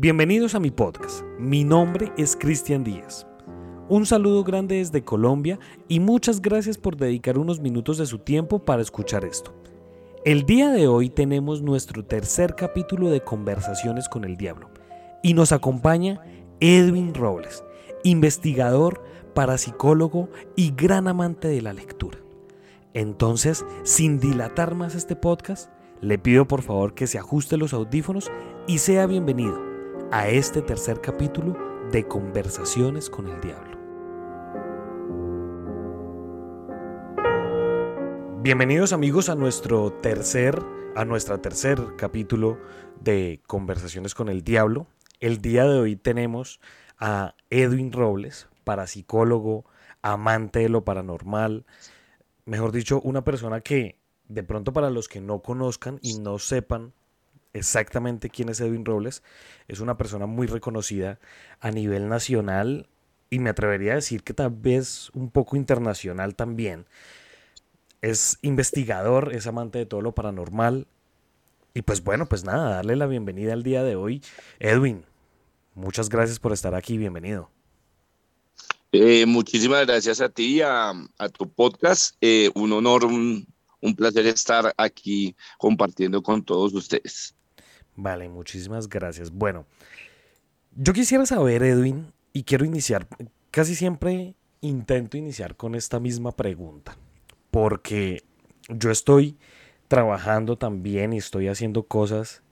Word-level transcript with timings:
Bienvenidos 0.00 0.54
a 0.54 0.60
mi 0.60 0.70
podcast. 0.70 1.24
Mi 1.40 1.64
nombre 1.64 2.12
es 2.16 2.36
Cristian 2.36 2.84
Díaz. 2.84 3.26
Un 3.88 4.06
saludo 4.06 4.44
grande 4.44 4.76
desde 4.76 5.02
Colombia 5.02 5.58
y 5.88 5.98
muchas 5.98 6.40
gracias 6.40 6.78
por 6.78 6.96
dedicar 6.96 7.36
unos 7.36 7.58
minutos 7.58 7.98
de 7.98 8.06
su 8.06 8.20
tiempo 8.20 8.60
para 8.60 8.80
escuchar 8.80 9.24
esto. 9.24 9.52
El 10.24 10.46
día 10.46 10.70
de 10.70 10.86
hoy 10.86 11.10
tenemos 11.10 11.62
nuestro 11.62 12.04
tercer 12.04 12.54
capítulo 12.54 13.10
de 13.10 13.22
Conversaciones 13.22 14.08
con 14.08 14.22
el 14.22 14.36
Diablo 14.36 14.70
y 15.20 15.34
nos 15.34 15.50
acompaña 15.50 16.20
Edwin 16.60 17.12
Robles, 17.12 17.64
investigador, 18.04 19.02
parapsicólogo 19.34 20.28
y 20.54 20.70
gran 20.76 21.08
amante 21.08 21.48
de 21.48 21.60
la 21.60 21.72
lectura. 21.72 22.18
Entonces, 22.94 23.66
sin 23.82 24.20
dilatar 24.20 24.76
más 24.76 24.94
este 24.94 25.16
podcast, 25.16 25.72
le 26.00 26.20
pido 26.20 26.46
por 26.46 26.62
favor 26.62 26.94
que 26.94 27.08
se 27.08 27.18
ajuste 27.18 27.56
los 27.56 27.72
audífonos 27.72 28.30
y 28.68 28.78
sea 28.78 29.08
bienvenido 29.08 29.67
a 30.10 30.28
este 30.28 30.62
tercer 30.62 31.02
capítulo 31.02 31.54
de 31.92 32.08
Conversaciones 32.08 33.10
con 33.10 33.28
el 33.28 33.38
Diablo. 33.42 33.76
Bienvenidos 38.40 38.94
amigos 38.94 39.28
a 39.28 39.34
nuestro 39.34 39.92
tercer, 40.00 40.58
a 40.96 41.04
nuestra 41.04 41.42
tercer 41.42 41.78
capítulo 41.98 42.58
de 43.00 43.42
Conversaciones 43.46 44.14
con 44.14 44.30
el 44.30 44.42
Diablo. 44.42 44.86
El 45.20 45.42
día 45.42 45.64
de 45.64 45.78
hoy 45.78 45.96
tenemos 45.96 46.58
a 46.98 47.34
Edwin 47.50 47.92
Robles, 47.92 48.48
parapsicólogo, 48.64 49.66
amante 50.00 50.60
de 50.60 50.70
lo 50.70 50.84
paranormal, 50.84 51.66
mejor 52.46 52.72
dicho, 52.72 53.02
una 53.02 53.24
persona 53.24 53.60
que 53.60 54.00
de 54.28 54.42
pronto 54.42 54.72
para 54.72 54.88
los 54.88 55.06
que 55.06 55.20
no 55.20 55.42
conozcan 55.42 55.98
y 56.00 56.18
no 56.18 56.38
sepan 56.38 56.94
exactamente 57.52 58.30
quién 58.30 58.48
es 58.48 58.60
Edwin 58.60 58.84
Robles, 58.84 59.22
es 59.68 59.80
una 59.80 59.96
persona 59.96 60.26
muy 60.26 60.46
reconocida 60.46 61.18
a 61.60 61.70
nivel 61.70 62.08
nacional 62.08 62.88
y 63.30 63.38
me 63.38 63.50
atrevería 63.50 63.92
a 63.92 63.96
decir 63.96 64.22
que 64.22 64.34
tal 64.34 64.50
vez 64.50 65.10
un 65.14 65.30
poco 65.30 65.56
internacional 65.56 66.34
también. 66.34 66.86
Es 68.00 68.38
investigador, 68.42 69.34
es 69.34 69.46
amante 69.46 69.78
de 69.78 69.86
todo 69.86 70.00
lo 70.00 70.14
paranormal. 70.14 70.86
Y 71.74 71.82
pues 71.82 72.02
bueno, 72.02 72.28
pues 72.28 72.44
nada, 72.44 72.76
darle 72.76 72.96
la 72.96 73.06
bienvenida 73.06 73.52
al 73.52 73.62
día 73.62 73.82
de 73.82 73.96
hoy. 73.96 74.22
Edwin, 74.60 75.04
muchas 75.74 76.08
gracias 76.08 76.38
por 76.38 76.52
estar 76.52 76.74
aquí, 76.74 76.96
bienvenido. 76.96 77.50
Eh, 78.92 79.26
muchísimas 79.26 79.86
gracias 79.86 80.20
a 80.20 80.30
ti, 80.30 80.62
a, 80.62 80.92
a 81.18 81.28
tu 81.28 81.48
podcast. 81.50 82.16
Eh, 82.20 82.50
un 82.54 82.72
honor, 82.72 83.04
un, 83.04 83.46
un 83.80 83.94
placer 83.94 84.26
estar 84.26 84.72
aquí 84.76 85.36
compartiendo 85.58 86.22
con 86.22 86.42
todos 86.42 86.72
ustedes. 86.74 87.34
Vale, 88.00 88.28
muchísimas 88.28 88.88
gracias. 88.88 89.32
Bueno, 89.32 89.66
yo 90.76 90.92
quisiera 90.92 91.26
saber, 91.26 91.64
Edwin, 91.64 92.12
y 92.32 92.44
quiero 92.44 92.64
iniciar, 92.64 93.08
casi 93.50 93.74
siempre 93.74 94.36
intento 94.60 95.16
iniciar 95.16 95.56
con 95.56 95.74
esta 95.74 95.98
misma 95.98 96.30
pregunta, 96.30 96.96
porque 97.50 98.22
yo 98.68 98.92
estoy 98.92 99.36
trabajando 99.88 100.56
también 100.56 101.12
y 101.12 101.16
estoy 101.16 101.48
haciendo 101.48 101.88
cosas 101.88 102.44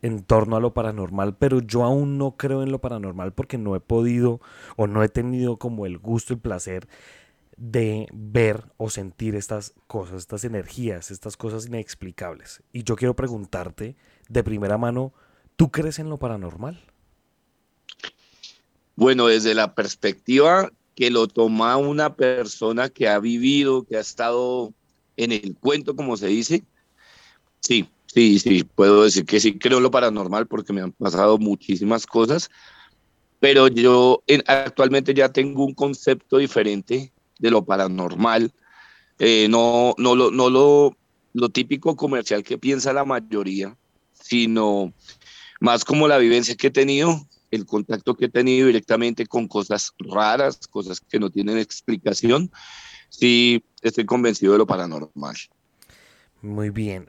en 0.00 0.22
torno 0.22 0.56
a 0.56 0.60
lo 0.60 0.72
paranormal, 0.72 1.36
pero 1.36 1.60
yo 1.60 1.84
aún 1.84 2.16
no 2.16 2.38
creo 2.38 2.62
en 2.62 2.72
lo 2.72 2.80
paranormal 2.80 3.34
porque 3.34 3.58
no 3.58 3.76
he 3.76 3.80
podido 3.80 4.40
o 4.76 4.86
no 4.86 5.02
he 5.02 5.10
tenido 5.10 5.58
como 5.58 5.84
el 5.84 5.98
gusto 5.98 6.32
y 6.32 6.36
placer 6.36 6.88
de 7.62 8.08
ver 8.12 8.64
o 8.76 8.90
sentir 8.90 9.36
estas 9.36 9.72
cosas, 9.86 10.16
estas 10.16 10.42
energías, 10.42 11.12
estas 11.12 11.36
cosas 11.36 11.66
inexplicables. 11.66 12.60
Y 12.72 12.82
yo 12.82 12.96
quiero 12.96 13.14
preguntarte 13.14 13.94
de 14.28 14.42
primera 14.42 14.78
mano, 14.78 15.12
¿tú 15.54 15.70
crees 15.70 16.00
en 16.00 16.10
lo 16.10 16.18
paranormal? 16.18 16.82
Bueno, 18.96 19.28
desde 19.28 19.54
la 19.54 19.76
perspectiva 19.76 20.72
que 20.96 21.12
lo 21.12 21.28
toma 21.28 21.76
una 21.76 22.16
persona 22.16 22.88
que 22.88 23.08
ha 23.08 23.20
vivido, 23.20 23.84
que 23.84 23.96
ha 23.96 24.00
estado 24.00 24.74
en 25.16 25.30
el 25.30 25.54
cuento, 25.54 25.94
como 25.94 26.16
se 26.16 26.26
dice, 26.26 26.64
sí, 27.60 27.88
sí, 28.06 28.40
sí, 28.40 28.64
puedo 28.64 29.04
decir 29.04 29.24
que 29.24 29.38
sí 29.38 29.56
creo 29.56 29.78
en 29.78 29.84
lo 29.84 29.90
paranormal 29.92 30.48
porque 30.48 30.72
me 30.72 30.80
han 30.80 30.90
pasado 30.90 31.38
muchísimas 31.38 32.08
cosas, 32.08 32.50
pero 33.38 33.68
yo 33.68 34.24
actualmente 34.48 35.14
ya 35.14 35.28
tengo 35.28 35.64
un 35.64 35.74
concepto 35.74 36.38
diferente 36.38 37.12
de 37.38 37.50
lo 37.50 37.64
paranormal, 37.64 38.52
eh, 39.18 39.46
no, 39.48 39.94
no, 39.98 40.14
lo, 40.14 40.30
no 40.30 40.50
lo, 40.50 40.96
lo 41.32 41.48
típico 41.48 41.96
comercial 41.96 42.42
que 42.42 42.58
piensa 42.58 42.92
la 42.92 43.04
mayoría, 43.04 43.76
sino 44.12 44.92
más 45.60 45.84
como 45.84 46.08
la 46.08 46.18
vivencia 46.18 46.56
que 46.56 46.68
he 46.68 46.70
tenido, 46.70 47.26
el 47.50 47.66
contacto 47.66 48.14
que 48.14 48.26
he 48.26 48.28
tenido 48.28 48.66
directamente 48.66 49.26
con 49.26 49.46
cosas 49.46 49.92
raras, 49.98 50.58
cosas 50.66 51.00
que 51.00 51.18
no 51.18 51.30
tienen 51.30 51.58
explicación, 51.58 52.50
sí 53.10 53.62
estoy 53.82 54.04
convencido 54.04 54.52
de 54.52 54.58
lo 54.58 54.66
paranormal. 54.66 55.36
Muy 56.40 56.70
bien. 56.70 57.08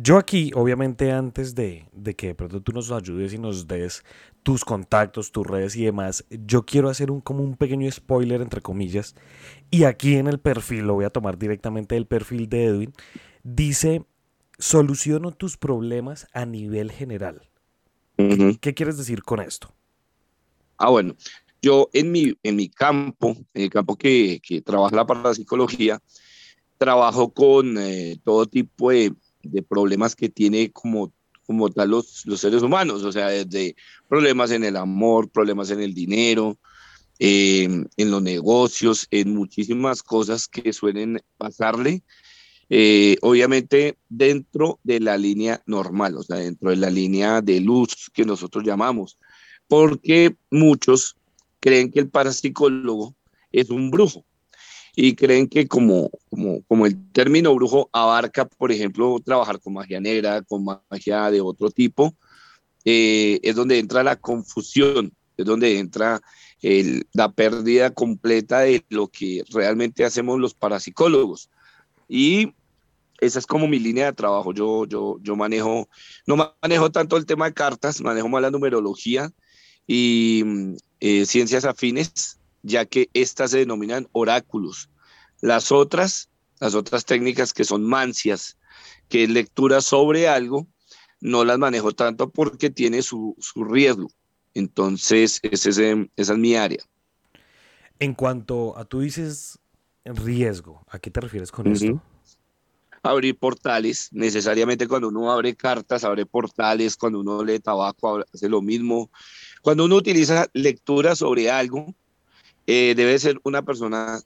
Yo 0.00 0.16
aquí, 0.16 0.52
obviamente, 0.54 1.10
antes 1.10 1.56
de, 1.56 1.88
de, 1.92 2.14
que 2.14 2.28
de 2.28 2.34
pronto 2.36 2.62
tú 2.62 2.70
nos 2.70 2.92
ayudes 2.92 3.32
y 3.32 3.38
nos 3.38 3.66
des 3.66 4.04
tus 4.44 4.64
contactos, 4.64 5.32
tus 5.32 5.44
redes 5.44 5.74
y 5.74 5.86
demás, 5.86 6.24
yo 6.30 6.64
quiero 6.64 6.88
hacer 6.88 7.10
un, 7.10 7.20
como 7.20 7.42
un 7.42 7.56
pequeño 7.56 7.90
spoiler, 7.90 8.40
entre 8.40 8.60
comillas. 8.60 9.16
Y 9.72 9.82
aquí 9.82 10.14
en 10.14 10.28
el 10.28 10.38
perfil, 10.38 10.86
lo 10.86 10.94
voy 10.94 11.04
a 11.04 11.10
tomar 11.10 11.36
directamente 11.36 11.96
del 11.96 12.06
perfil 12.06 12.48
de 12.48 12.66
Edwin, 12.66 12.92
dice 13.42 14.04
soluciono 14.56 15.32
tus 15.32 15.56
problemas 15.56 16.28
a 16.32 16.46
nivel 16.46 16.92
general. 16.92 17.42
¿Qué 18.16 18.74
quieres 18.74 18.98
decir 18.98 19.24
con 19.24 19.40
esto? 19.40 19.74
Ah, 20.76 20.90
bueno, 20.90 21.16
yo 21.60 21.90
en 21.92 22.12
mi, 22.12 22.38
en 22.44 22.54
mi 22.54 22.68
campo, 22.68 23.36
en 23.52 23.62
el 23.62 23.70
campo 23.70 23.96
que, 23.96 24.40
que 24.44 24.60
trabaja 24.62 24.94
la 24.94 25.06
parapsicología, 25.06 26.00
trabajo 26.78 27.32
con 27.32 27.76
eh, 27.78 28.20
todo 28.22 28.46
tipo 28.46 28.90
de, 28.90 29.12
de, 29.50 29.62
problemas 29.62 30.14
que 30.16 30.28
tiene 30.28 30.70
como, 30.70 31.12
como 31.46 31.70
tal 31.70 31.90
los, 31.90 32.26
los, 32.26 32.40
seres 32.40 32.62
humanos, 32.62 33.02
o 33.04 33.12
sea, 33.12 33.28
desde 33.28 33.76
problemas 34.08 34.50
en 34.50 34.64
el 34.64 34.76
amor, 34.76 35.30
problemas 35.30 35.70
en 35.70 35.80
el 35.80 35.94
dinero, 35.94 36.58
eh, 37.18 37.68
en 37.96 38.10
los 38.10 38.22
negocios, 38.22 39.06
en 39.10 39.34
muchísimas 39.34 40.02
cosas 40.02 40.46
que 40.48 40.72
suelen 40.72 41.20
pasarle 41.36 42.02
eh, 42.70 43.16
obviamente 43.22 43.96
dentro 44.10 44.78
de 44.82 45.00
la 45.00 45.16
línea 45.16 45.62
normal, 45.64 46.16
o 46.16 46.22
sea, 46.22 46.36
dentro 46.36 46.68
de 46.68 46.76
la 46.76 46.90
línea 46.90 47.40
de 47.40 47.60
luz 47.60 48.10
que 48.12 48.26
nosotros 48.26 48.62
llamamos, 48.62 49.18
porque 49.68 50.36
muchos 50.50 51.16
creen 51.60 51.90
que 51.90 52.00
el 52.00 52.10
parapsicólogo 52.10 53.16
es 53.52 53.70
un 53.70 53.90
brujo 53.90 54.26
y 55.00 55.14
creen 55.14 55.46
que 55.46 55.68
como, 55.68 56.10
como, 56.28 56.60
como 56.64 56.84
el 56.84 57.12
término 57.12 57.54
brujo 57.54 57.88
abarca, 57.92 58.48
por 58.48 58.72
ejemplo, 58.72 59.16
trabajar 59.24 59.60
con 59.60 59.74
magia 59.74 60.00
negra, 60.00 60.42
con 60.42 60.64
magia 60.64 61.30
de 61.30 61.40
otro 61.40 61.70
tipo, 61.70 62.16
eh, 62.84 63.38
es 63.44 63.54
donde 63.54 63.78
entra 63.78 64.02
la 64.02 64.16
confusión, 64.16 65.12
es 65.36 65.46
donde 65.46 65.78
entra 65.78 66.20
la 67.12 67.30
pérdida 67.30 67.94
completa 67.94 68.58
de 68.58 68.84
lo 68.88 69.06
que 69.06 69.44
realmente 69.50 70.04
hacemos 70.04 70.40
los 70.40 70.54
parapsicólogos. 70.54 71.48
Y 72.08 72.52
esa 73.20 73.38
es 73.38 73.46
como 73.46 73.68
mi 73.68 73.78
línea 73.78 74.06
de 74.06 74.14
trabajo. 74.14 74.52
Yo, 74.52 74.84
yo, 74.84 75.18
yo 75.22 75.36
manejo, 75.36 75.88
no 76.26 76.56
manejo 76.60 76.90
tanto 76.90 77.16
el 77.16 77.24
tema 77.24 77.44
de 77.44 77.54
cartas, 77.54 78.00
manejo 78.00 78.28
más 78.28 78.42
la 78.42 78.50
numerología 78.50 79.30
y 79.86 80.42
mm, 80.44 80.74
eh, 80.98 81.24
ciencias 81.24 81.64
afines, 81.64 82.40
ya 82.62 82.84
que 82.86 83.10
estas 83.14 83.50
se 83.50 83.58
denominan 83.58 84.08
oráculos. 84.12 84.90
Las 85.40 85.72
otras, 85.72 86.30
las 86.60 86.74
otras 86.74 87.04
técnicas 87.04 87.52
que 87.52 87.64
son 87.64 87.84
mancias, 87.84 88.58
que 89.08 89.24
es 89.24 89.30
lectura 89.30 89.80
sobre 89.80 90.28
algo, 90.28 90.66
no 91.20 91.44
las 91.44 91.58
manejo 91.58 91.92
tanto 91.92 92.30
porque 92.30 92.70
tiene 92.70 93.02
su, 93.02 93.36
su 93.38 93.64
riesgo. 93.64 94.08
Entonces, 94.54 95.40
ese 95.42 95.70
es, 95.70 95.78
esa 96.16 96.32
es 96.32 96.38
mi 96.38 96.56
área. 96.56 96.82
En 97.98 98.14
cuanto 98.14 98.76
a 98.76 98.84
tú 98.84 99.00
dices 99.00 99.58
riesgo, 100.04 100.82
¿a 100.88 100.98
qué 100.98 101.10
te 101.10 101.20
refieres 101.20 101.50
con 101.50 101.66
esto? 101.66 102.02
abrir 103.02 103.38
portales. 103.38 104.08
Necesariamente 104.12 104.88
cuando 104.88 105.08
uno 105.08 105.30
abre 105.30 105.54
cartas, 105.54 106.04
abre 106.04 106.26
portales, 106.26 106.96
cuando 106.96 107.20
uno 107.20 107.44
lee 107.44 107.60
tabaco, 107.60 108.24
hace 108.32 108.48
lo 108.48 108.62
mismo. 108.62 109.10
Cuando 109.62 109.84
uno 109.84 109.96
utiliza 109.96 110.46
lectura 110.52 111.14
sobre 111.14 111.50
algo, 111.50 111.94
eh, 112.70 112.94
debe 112.94 113.18
ser 113.18 113.40
una 113.44 113.62
persona 113.62 114.20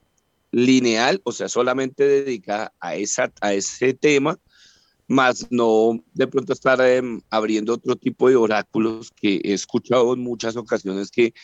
lineal, 0.51 1.21
o 1.23 1.31
sea, 1.31 1.49
solamente 1.49 2.03
dedicada 2.03 2.73
a, 2.81 2.97
esa, 2.97 3.33
a 3.41 3.55
ese 3.55 3.95
tema, 3.95 4.37
más 5.07 5.47
no 5.51 6.01
de 6.13 6.27
pronto 6.27 6.53
estar 6.53 6.81
em, 6.81 7.21
abriendo 7.31 7.75
otro 7.75 7.95
tipo 7.95 8.29
de 8.29 8.35
oráculos 8.35 9.13
que 9.13 9.41
he 9.45 9.53
escuchado 9.53 10.13
en 10.13 10.21
muchas 10.21 10.57
ocasiones 10.57 11.13
que 11.13 11.35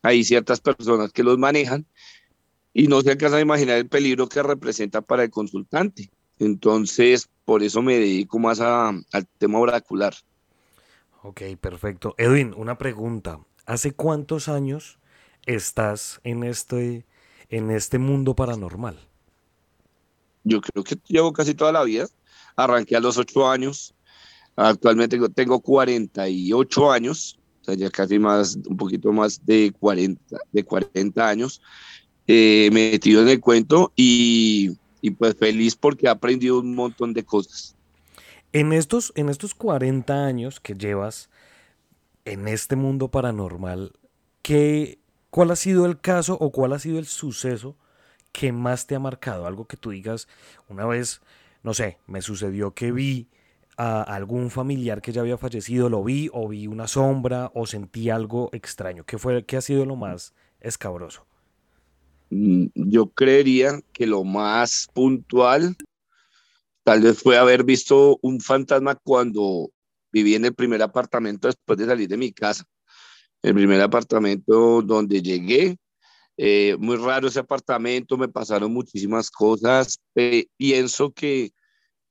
hay 0.00 0.24
ciertas 0.24 0.62
personas 0.62 1.12
que 1.12 1.22
los 1.22 1.36
manejan 1.36 1.84
y 2.72 2.86
no 2.86 3.02
se 3.02 3.10
alcanza 3.10 3.36
a 3.36 3.40
imaginar 3.40 3.76
el 3.76 3.88
peligro 3.90 4.26
que 4.26 4.42
representa 4.42 5.02
para 5.02 5.24
el 5.24 5.30
consultante. 5.30 6.10
Entonces, 6.38 7.28
por 7.44 7.62
eso 7.62 7.82
me 7.82 7.98
dedico 7.98 8.38
más 8.38 8.60
al 8.60 9.04
tema 9.36 9.58
oracular. 9.58 10.14
Ok, 11.22 11.42
perfecto. 11.60 12.14
Edwin, 12.16 12.54
una 12.56 12.78
pregunta. 12.78 13.40
¿Hace 13.66 13.92
cuántos 13.92 14.48
años 14.48 14.98
estás 15.46 16.20
en 16.24 16.44
este, 16.44 17.06
en 17.48 17.70
este 17.70 17.98
mundo 17.98 18.34
paranormal? 18.34 18.98
Yo 20.44 20.60
creo 20.60 20.84
que 20.84 20.96
llevo 21.08 21.32
casi 21.32 21.54
toda 21.54 21.72
la 21.72 21.82
vida. 21.84 22.06
Arranqué 22.56 22.96
a 22.96 23.00
los 23.00 23.16
ocho 23.16 23.48
años. 23.48 23.94
Actualmente 24.56 25.18
tengo 25.30 25.60
48 25.60 26.92
años, 26.92 27.38
o 27.60 27.64
sea, 27.64 27.74
ya 27.74 27.90
casi 27.90 28.18
más, 28.18 28.56
un 28.66 28.76
poquito 28.76 29.12
más 29.12 29.44
de 29.44 29.72
40, 29.78 30.38
de 30.52 30.64
40 30.64 31.28
años, 31.28 31.60
eh, 32.26 32.70
metido 32.72 33.22
en 33.22 33.28
el 33.28 33.40
cuento 33.40 33.92
y, 33.96 34.78
y 35.02 35.10
pues 35.10 35.36
feliz 35.36 35.76
porque 35.76 36.06
he 36.06 36.08
aprendido 36.08 36.60
un 36.60 36.74
montón 36.74 37.12
de 37.12 37.22
cosas. 37.22 37.76
En 38.52 38.72
estos, 38.72 39.12
en 39.14 39.28
estos 39.28 39.54
40 39.54 40.24
años 40.24 40.60
que 40.60 40.74
llevas 40.74 41.28
en 42.24 42.48
este 42.48 42.76
mundo 42.76 43.08
paranormal, 43.08 43.92
¿qué, 44.40 44.98
¿cuál 45.30 45.50
ha 45.50 45.56
sido 45.56 45.86
el 45.86 46.00
caso 46.00 46.36
o 46.40 46.50
cuál 46.50 46.72
ha 46.72 46.78
sido 46.78 46.98
el 46.98 47.06
suceso 47.06 47.76
que 48.32 48.52
más 48.52 48.86
te 48.86 48.94
ha 48.94 48.98
marcado? 48.98 49.46
Algo 49.46 49.66
que 49.66 49.76
tú 49.76 49.90
digas, 49.90 50.28
una 50.68 50.86
vez, 50.86 51.20
no 51.62 51.74
sé, 51.74 51.98
me 52.06 52.22
sucedió 52.22 52.74
que 52.74 52.92
vi 52.92 53.28
a 53.76 54.02
algún 54.02 54.50
familiar 54.50 55.02
que 55.02 55.12
ya 55.12 55.20
había 55.20 55.36
fallecido, 55.36 55.88
lo 55.88 56.02
vi 56.02 56.30
o 56.32 56.48
vi 56.48 56.66
una 56.66 56.88
sombra 56.88 57.50
o 57.54 57.66
sentí 57.66 58.10
algo 58.10 58.48
extraño. 58.52 59.04
¿Qué, 59.04 59.18
fue, 59.18 59.44
qué 59.44 59.56
ha 59.56 59.60
sido 59.60 59.84
lo 59.84 59.96
más 59.96 60.34
escabroso? 60.60 61.26
Mm, 62.30 62.66
yo 62.74 63.08
creería 63.10 63.80
que 63.92 64.06
lo 64.06 64.24
más 64.24 64.88
puntual 64.92 65.76
tal 66.82 67.02
vez 67.02 67.20
fue 67.20 67.36
haber 67.36 67.64
visto 67.64 68.18
un 68.22 68.40
fantasma 68.40 68.94
cuando 68.94 69.70
viví 70.12 70.34
en 70.34 70.44
el 70.44 70.54
primer 70.54 70.82
apartamento 70.82 71.48
después 71.48 71.78
de 71.78 71.86
salir 71.86 72.08
de 72.08 72.16
mi 72.16 72.32
casa. 72.32 72.64
El 73.42 73.54
primer 73.54 73.80
apartamento 73.80 74.82
donde 74.82 75.22
llegué, 75.22 75.76
eh, 76.36 76.76
muy 76.78 76.96
raro 76.96 77.28
ese 77.28 77.40
apartamento, 77.40 78.16
me 78.16 78.28
pasaron 78.28 78.72
muchísimas 78.72 79.30
cosas. 79.30 79.98
pienso 80.56 81.12
que 81.12 81.52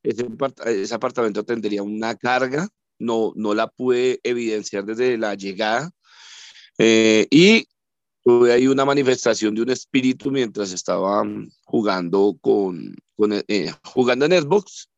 ese, 0.03 0.93
apartamento 0.93 1.43
tendría 1.43 1.83
una 1.83 2.15
carga, 2.15 2.67
no, 2.99 3.33
no 3.35 3.53
la 3.53 3.67
pude 3.67 4.19
evidenciar 4.23 4.85
desde 4.85 5.17
la 5.17 5.35
llegada. 5.35 5.91
Eh, 6.77 7.27
y 7.29 7.67
tuve 8.23 8.51
ahí 8.51 8.67
una 8.67 8.85
manifestación 8.85 9.53
de 9.55 9.61
un 9.61 9.69
espíritu 9.69 10.31
mientras 10.31 10.71
estaba 10.71 11.23
jugando 11.63 12.35
con, 12.41 12.95
eh, 13.47 13.71
jugando 13.83 14.25
en 14.25 14.41
Xbox, 14.41 14.89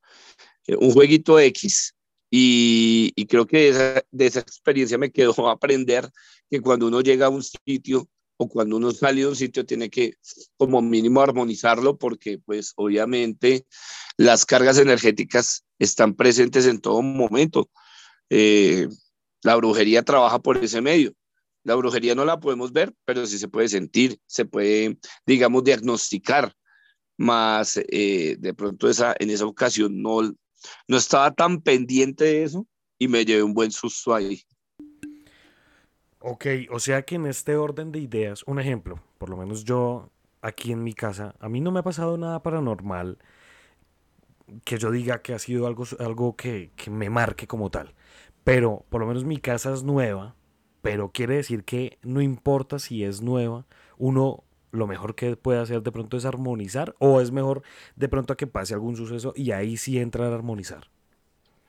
eh, 0.65 0.77
un 0.77 0.91
jueguito 0.91 1.39
X. 1.39 1.93
Y, 2.29 3.25
creo 3.27 3.47
que 3.47 3.57
de 3.57 3.69
esa, 3.69 4.03
de 4.11 4.25
esa, 4.25 4.39
experiencia 4.41 4.97
me 4.97 5.11
quedó 5.11 5.33
aprender 5.49 6.09
que 6.49 6.61
cuando 6.61 6.87
uno 6.87 7.01
llega 7.01 7.27
a 7.27 7.29
un 7.29 7.43
sitio 7.43 8.09
o 8.37 8.47
cuando 8.47 8.77
uno 8.77 8.91
sale 8.91 9.21
de 9.21 9.27
un 9.27 9.35
sitio 9.35 9.65
tiene 9.65 9.89
que 9.89 10.13
como 10.57 10.81
mínimo 10.81 11.21
armonizarlo 11.21 11.97
porque 11.97 12.37
pues 12.37 12.73
obviamente 12.75 13.65
las 14.15 14.45
cargas 14.45 14.77
energéticas 14.77 15.65
están 15.79 16.15
presentes 16.15 16.65
en 16.67 16.79
todo 16.79 17.01
momento. 17.01 17.69
Eh, 18.29 18.87
la 19.43 19.55
brujería 19.55 20.03
trabaja 20.03 20.39
por 20.39 20.57
ese 20.57 20.81
medio. 20.81 21.13
La 21.63 21.75
brujería 21.75 22.15
no 22.15 22.25
la 22.25 22.39
podemos 22.39 22.71
ver, 22.71 22.93
pero 23.05 23.25
sí 23.25 23.37
se 23.37 23.47
puede 23.47 23.67
sentir, 23.69 24.19
se 24.25 24.45
puede, 24.45 24.97
digamos, 25.25 25.63
diagnosticar. 25.63 26.53
Más 27.19 27.77
eh, 27.77 28.35
de 28.37 28.53
pronto 28.53 28.87
esa, 28.87 29.15
en 29.17 29.31
esa 29.31 29.47
ocasión 29.47 30.01
no, 30.03 30.21
no 30.87 30.97
estaba 30.97 31.31
tan 31.33 31.61
pendiente 31.61 32.25
de 32.25 32.43
eso 32.43 32.67
y 32.97 33.07
me 33.07 33.25
llevé 33.25 33.43
un 33.43 33.53
buen 33.53 33.71
susto 33.71 34.13
ahí. 34.13 34.41
Ok, 36.19 36.45
o 36.71 36.79
sea 36.79 37.03
que 37.03 37.15
en 37.15 37.27
este 37.27 37.55
orden 37.55 37.91
de 37.91 37.99
ideas, 37.99 38.43
un 38.47 38.59
ejemplo, 38.59 39.01
por 39.17 39.29
lo 39.29 39.37
menos 39.37 39.63
yo 39.63 40.09
aquí 40.41 40.71
en 40.71 40.83
mi 40.83 40.93
casa, 40.93 41.35
a 41.39 41.47
mí 41.47 41.61
no 41.61 41.71
me 41.71 41.79
ha 41.79 41.83
pasado 41.83 42.17
nada 42.17 42.41
paranormal 42.41 43.17
que 44.63 44.77
yo 44.77 44.91
diga 44.91 45.21
que 45.21 45.33
ha 45.33 45.39
sido 45.39 45.67
algo, 45.67 45.85
algo 45.99 46.35
que, 46.35 46.71
que 46.75 46.89
me 46.89 47.09
marque 47.09 47.47
como 47.47 47.69
tal. 47.69 47.93
Pero 48.43 48.85
por 48.89 49.01
lo 49.01 49.07
menos 49.07 49.25
mi 49.25 49.37
casa 49.37 49.73
es 49.73 49.83
nueva, 49.83 50.35
pero 50.81 51.11
quiere 51.11 51.35
decir 51.35 51.63
que 51.65 51.97
no 52.01 52.21
importa 52.21 52.79
si 52.79 53.03
es 53.03 53.21
nueva, 53.21 53.65
uno 53.97 54.43
lo 54.71 54.87
mejor 54.87 55.15
que 55.15 55.35
puede 55.35 55.59
hacer 55.59 55.81
de 55.81 55.91
pronto 55.91 56.17
es 56.17 56.25
armonizar 56.25 56.95
o 56.99 57.21
es 57.21 57.31
mejor 57.31 57.63
de 57.95 58.09
pronto 58.09 58.33
a 58.33 58.37
que 58.37 58.47
pase 58.47 58.73
algún 58.73 58.95
suceso 58.95 59.33
y 59.35 59.51
ahí 59.51 59.77
sí 59.77 59.97
entra 59.97 60.27
a 60.27 60.35
armonizar. 60.35 60.89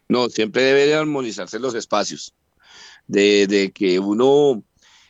No, 0.09 0.29
siempre 0.29 0.63
debe 0.63 0.87
de 0.87 0.95
armonizarse 0.95 1.59
los 1.59 1.75
espacios, 1.75 2.35
de, 3.07 3.47
de, 3.47 3.71
que 3.73 3.99
uno 3.99 4.63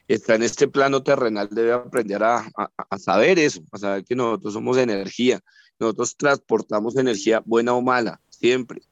está 0.09 0.35
en 0.35 0.43
este 0.43 0.67
plano 0.69 1.03
terrenal, 1.03 1.49
debe 1.51 1.73
aprender 1.73 2.23
a, 2.23 2.39
a, 2.57 2.71
a 2.77 2.99
saber 2.99 3.39
eso, 3.39 3.63
a 3.71 3.79
saber 3.79 4.05
que 4.05 4.17
nosotros 4.17 4.55
somos 4.55 4.77
energía, 4.77 5.41
nosotros 5.79 6.17
transportamos 6.17 6.97
energía 6.97 7.43
buena 7.45 7.75
o 7.75 7.83
mala, 7.83 8.21
siempre. 8.31 8.83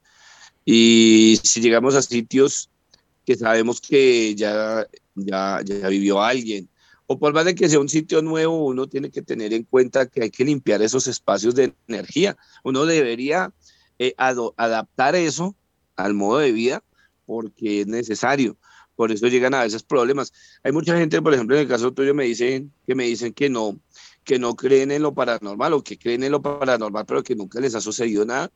Y 0.63 1.39
si 1.43 1.59
llegamos 1.59 1.95
a 1.95 2.01
sitios 2.01 2.69
que 3.25 3.35
sabemos 3.35 3.81
que 3.81 4.33
ya 4.35 4.87
ya, 5.17 5.61
ya 5.63 5.89
vivió 5.89 6.21
alguien. 6.21 6.69
O 7.07 7.17
por 7.17 7.33
más 7.33 7.45
de 7.45 7.55
que 7.55 7.69
sea 7.69 7.79
un 7.79 7.89
sitio 7.89 8.21
nuevo, 8.21 8.65
uno 8.65 8.87
tiene 8.87 9.09
que 9.09 9.21
tener 9.21 9.53
en 9.53 9.63
cuenta 9.63 10.07
que 10.07 10.23
hay 10.23 10.29
que 10.29 10.43
limpiar 10.43 10.81
esos 10.81 11.07
espacios 11.07 11.55
de 11.55 11.73
energía. 11.87 12.37
Uno 12.63 12.85
debería 12.85 13.53
eh, 13.97 14.13
adaptar 14.17 15.15
eso 15.15 15.55
al 15.95 16.13
modo 16.13 16.39
de 16.39 16.51
vida 16.51 16.83
porque 17.25 17.81
es 17.81 17.87
necesario. 17.87 18.57
Por 18.95 19.11
eso 19.11 19.27
llegan 19.27 19.53
a 19.53 19.61
veces 19.61 19.83
problemas. 19.83 20.33
Hay 20.63 20.71
mucha 20.71 20.97
gente, 20.97 21.21
por 21.21 21.33
ejemplo, 21.33 21.55
en 21.55 21.61
el 21.61 21.67
caso 21.67 21.93
tuyo 21.93 22.15
me 22.15 22.25
dicen 22.25 22.73
que 22.85 22.95
me 22.95 23.05
dicen 23.05 23.31
que 23.31 23.47
no, 23.47 23.79
que 24.23 24.39
no 24.39 24.55
creen 24.55 24.91
en 24.91 25.03
lo 25.03 25.13
paranormal 25.13 25.73
o 25.73 25.83
que 25.83 25.99
creen 25.99 26.23
en 26.23 26.31
lo 26.31 26.41
paranormal, 26.41 27.05
pero 27.05 27.23
que 27.23 27.35
nunca 27.35 27.59
les 27.59 27.75
ha 27.75 27.81
sucedido 27.81 28.25
nada. 28.25 28.51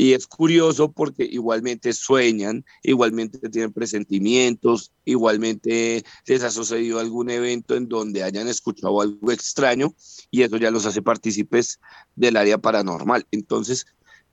Y 0.00 0.12
es 0.12 0.28
curioso 0.28 0.92
porque 0.92 1.24
igualmente 1.24 1.92
sueñan, 1.92 2.64
igualmente 2.84 3.36
tienen 3.48 3.72
presentimientos, 3.72 4.92
igualmente 5.04 6.04
les 6.24 6.44
ha 6.44 6.52
sucedido 6.52 7.00
algún 7.00 7.30
evento 7.30 7.74
en 7.74 7.88
donde 7.88 8.22
hayan 8.22 8.46
escuchado 8.46 9.00
algo 9.00 9.32
extraño 9.32 9.92
y 10.30 10.42
eso 10.42 10.56
ya 10.56 10.70
los 10.70 10.86
hace 10.86 11.02
partícipes 11.02 11.80
del 12.14 12.36
área 12.36 12.58
paranormal. 12.58 13.26
Entonces, 13.32 13.86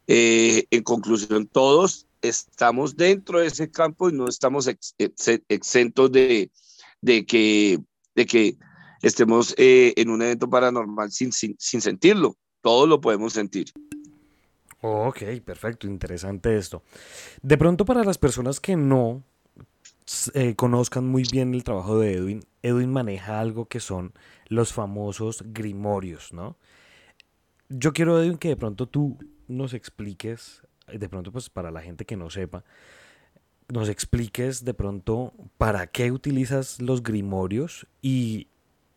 eh, 0.06 0.68
en 0.70 0.84
conclusión, 0.84 1.48
todos 1.48 2.06
estamos 2.22 2.96
dentro 2.96 3.40
de 3.40 3.48
ese 3.48 3.72
campo 3.72 4.12
y 4.12 4.14
no 4.14 4.28
estamos 4.28 4.70
exentos 5.50 6.12
de, 6.12 6.52
de, 7.02 7.26
que, 7.26 7.80
de 8.14 8.26
que 8.28 8.56
estemos 9.02 9.56
eh, 9.58 9.94
en 9.96 10.12
un 10.12 10.22
evento 10.22 10.48
paranormal 10.48 11.12
sin, 11.12 11.32
sin, 11.32 11.56
sin 11.58 11.82
sentirlo. 11.82 12.38
Todos 12.62 12.88
lo 12.88 13.02
podemos 13.02 13.34
sentir. 13.34 13.74
Ok, 14.88 15.24
perfecto, 15.44 15.88
interesante 15.88 16.56
esto. 16.56 16.84
De 17.42 17.58
pronto 17.58 17.86
para 17.86 18.04
las 18.04 18.20
personas 18.20 18.60
que 18.60 18.76
no 18.76 19.24
eh, 20.36 20.56
conozcan 20.56 21.08
muy 21.08 21.24
bien 21.24 21.56
el 21.56 21.64
trabajo 21.64 21.98
de 21.98 22.14
Edwin, 22.14 22.46
Edwin 22.62 22.92
maneja 22.92 23.40
algo 23.40 23.66
que 23.66 23.80
son 23.80 24.14
los 24.48 24.74
famosos 24.74 25.44
grimorios, 25.48 26.34
¿no? 26.34 26.56
Yo 27.70 27.94
quiero, 27.94 28.22
Edwin, 28.22 28.38
que 28.38 28.50
de 28.50 28.58
pronto 28.58 28.86
tú 28.88 29.18
nos 29.48 29.74
expliques, 29.74 30.62
de 30.94 31.10
pronto 31.10 31.32
pues 31.32 31.50
para 31.50 31.72
la 31.72 31.82
gente 31.82 32.06
que 32.06 32.16
no 32.16 32.30
sepa, 32.30 32.64
nos 33.68 33.90
expliques 33.90 34.66
de 34.66 34.76
pronto 34.76 35.34
para 35.58 35.88
qué 35.88 36.12
utilizas 36.12 36.80
los 36.80 37.02
grimorios 37.02 37.88
y, 38.04 38.50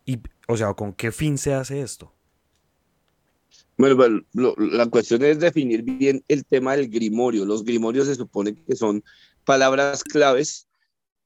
y 0.04 0.20
o 0.48 0.58
sea, 0.58 0.74
con 0.74 0.92
qué 0.92 1.12
fin 1.12 1.38
se 1.38 1.54
hace 1.54 1.80
esto. 1.80 2.12
Bueno, 3.78 4.24
lo, 4.32 4.56
la 4.56 4.86
cuestión 4.86 5.22
es 5.22 5.38
definir 5.38 5.82
bien 5.84 6.24
el 6.26 6.44
tema 6.44 6.74
del 6.74 6.88
grimorio. 6.88 7.44
Los 7.44 7.64
grimorios 7.64 8.08
se 8.08 8.16
supone 8.16 8.56
que 8.56 8.74
son 8.74 9.04
palabras 9.44 10.02
claves 10.02 10.68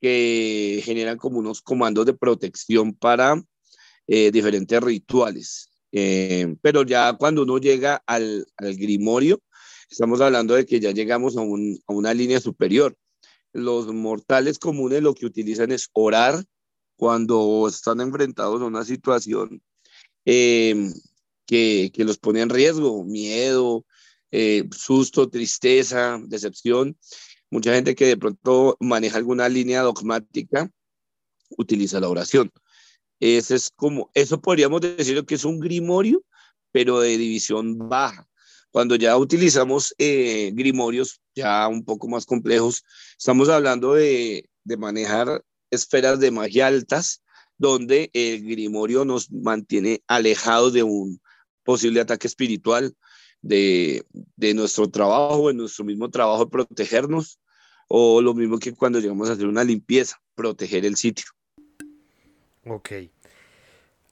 que 0.03 0.83
generan 0.85 1.17
como 1.17 1.39
unos 1.39 1.63
comandos 1.63 2.05
de 2.05 2.13
protección 2.13 2.93
para 2.93 3.43
eh, 4.07 4.31
diferentes 4.31 4.81
rituales. 4.83 5.71
Eh, 5.93 6.55
pero 6.61 6.83
ya 6.83 7.15
cuando 7.15 7.43
uno 7.45 7.57
llega 7.57 8.03
al, 8.07 8.47
al, 8.59 8.77
grimorio, 8.77 9.41
estamos 9.91 10.21
hablando 10.21 10.55
de 10.55 10.67
que 10.67 10.79
ya 10.79 10.91
llegamos 10.91 11.39
a, 11.39 11.41
un, 11.41 11.81
a, 11.87 11.95
una 11.95 12.13
línea 12.13 12.39
superior. 12.39 12.95
Los 13.55 13.87
mortales 13.95 14.59
comunes 14.59 15.03
lo 15.03 15.15
que 15.15 15.25
utilizan 15.25 15.73
es 15.73 15.89
orar 15.95 16.45
cuando 16.97 17.67
están 17.67 18.03
enfrentados 18.03 18.61
a 18.61 18.67
una 18.67 18.85
situación 18.85 19.63
eh, 20.25 20.93
que, 21.53 22.05
los 22.05 22.19
pone 22.19 22.41
en 22.41 22.49
riesgo, 22.49 23.05
miedo, 23.05 23.85
eh, 24.31 24.65
susto, 24.75 25.29
tristeza, 25.29 26.19
decepción. 26.27 26.97
Mucha 27.51 27.75
gente 27.75 27.95
que 27.95 28.07
de 28.07 28.17
pronto 28.17 28.77
maneja 28.81 29.19
alguna 29.19 29.49
línea 29.49 29.83
dogmática 29.83 30.71
utiliza 31.59 32.01
la 32.01 32.09
oración. 32.09 32.51
Ese 33.21 33.57
es 33.57 33.71
como, 33.71 34.11
eso 34.15 34.41
podríamos 34.41 34.81
decir 34.81 35.25
que 35.27 35.35
es 35.35 35.45
un 35.45 35.61
grimorio, 35.61 36.25
pero 36.73 37.01
de 37.01 37.19
división 37.19 37.79
baja. 37.79 38.27
Cuando 38.71 38.97
ya 38.97 39.19
utilizamos 39.19 39.95
eh, 39.99 40.51
grimorios 40.55 41.21
ya 41.35 41.69
un 41.69 41.85
poco 41.85 42.09
más 42.09 42.25
complejos. 42.25 42.83
Estamos 43.19 43.51
hablando 43.51 43.93
de, 43.93 44.49
de 44.65 44.77
manejar 44.79 45.45
esferas 45.71 46.19
de 46.19 46.31
magia 46.31 46.69
altas, 46.69 47.23
donde 47.59 48.11
el 48.15 48.43
grimorio 48.43 49.05
nos 49.05 49.31
mantiene 49.31 50.03
alejados 50.07 50.73
de 50.73 50.83
un 50.83 51.21
posible 51.65 52.01
ataque 52.01 52.27
espiritual, 52.27 52.95
de, 53.43 54.05
de 54.37 54.55
nuestro 54.55 54.89
trabajo, 54.89 55.49
de 55.49 55.55
nuestro 55.55 55.85
mismo 55.85 56.09
trabajo 56.11 56.45
de 56.45 56.51
protegernos, 56.51 57.39
o 57.89 58.23
lo 58.23 58.35
mismo 58.35 58.59
que 58.59 58.73
cuando 58.73 59.01
llegamos 59.01 59.29
a 59.29 59.33
hacer 59.33 59.47
una 59.47 59.65
limpieza, 59.65 60.17
proteger 60.35 60.87
el 60.87 60.97
sitio. 60.97 61.27
Ok. 62.65 62.91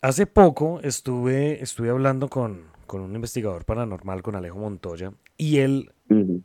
Hace 0.02 0.26
poco 0.26 0.80
estuve, 0.83 1.62
estuve 1.62 1.90
hablando 1.90 2.28
con, 2.28 2.64
con 2.87 3.02
un 3.02 3.14
investigador 3.14 3.64
paranormal, 3.64 4.23
con 4.23 4.35
Alejo 4.35 4.59
Montoya, 4.59 5.12
y 5.37 5.59
él 5.59 5.92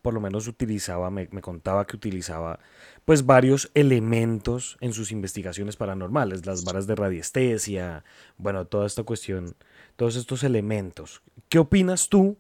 por 0.04 0.14
lo 0.14 0.22
menos 0.22 0.48
utilizaba, 0.48 1.10
me, 1.10 1.28
me, 1.32 1.42
contaba 1.42 1.88
que 1.88 1.96
utilizaba 1.96 2.60
pues 3.04 3.26
varios 3.26 3.72
elementos 3.74 4.78
en 4.80 4.94
sus 4.94 5.12
investigaciones 5.12 5.76
paranormales, 5.76 6.46
las 6.46 6.64
varas 6.64 6.86
de 6.86 6.94
radiestesia, 6.94 8.04
bueno, 8.38 8.66
toda 8.66 8.86
esta 8.86 9.02
cuestión, 9.02 9.56
todos 9.96 10.16
estos 10.16 10.44
elementos. 10.44 11.22
¿Qué 11.50 11.60
opinas 11.60 12.10
tú 12.10 12.38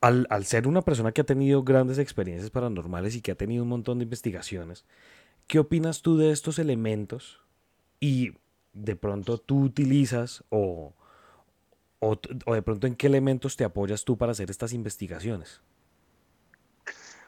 al, 0.00 0.26
ser 0.44 0.68
una 0.68 0.82
persona 0.82 1.12
que 1.12 1.22
ha 1.22 1.24
tenido 1.24 1.64
grandes 1.64 1.98
experiencias 1.98 2.50
paranormales 2.50 3.16
y 3.16 3.20
que 3.20 3.32
ha 3.32 3.36
tenido 3.36 3.62
un 3.62 3.68
montón 3.68 3.98
de 3.98 4.04
investigaciones? 4.04 4.84
¿Qué 5.46 5.58
opinas 5.58 6.02
tú 6.02 6.16
de 6.16 6.32
estos 6.32 6.58
elementos? 6.58 7.40
Y 8.00 8.32
de 8.72 8.96
pronto 8.96 9.38
tú 9.38 9.62
utilizas 9.62 10.44
o, 10.50 10.92
o, 12.00 12.54
de 12.54 12.62
pronto 12.62 12.86
en 12.86 12.94
qué 12.94 13.06
elementos 13.06 13.56
te 13.56 13.64
apoyas 13.64 14.04
tú 14.04 14.16
para 14.16 14.32
hacer 14.32 14.50
estas 14.50 14.72
investigaciones? 14.72 15.60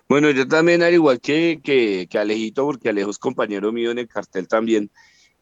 Bueno, 0.08 0.30
yo 0.30 0.48
también, 0.48 0.82
al 0.82 0.94
igual 0.94 1.20
que, 1.20 1.60
que, 1.62 2.18
Alejito, 2.18 2.64
porque 2.64 2.88
Alejo 2.88 3.10
es 3.10 3.18
compañero 3.18 3.72
mío 3.72 3.90
en 3.90 3.98
el 3.98 4.08
cartel 4.08 4.48
también, 4.48 4.90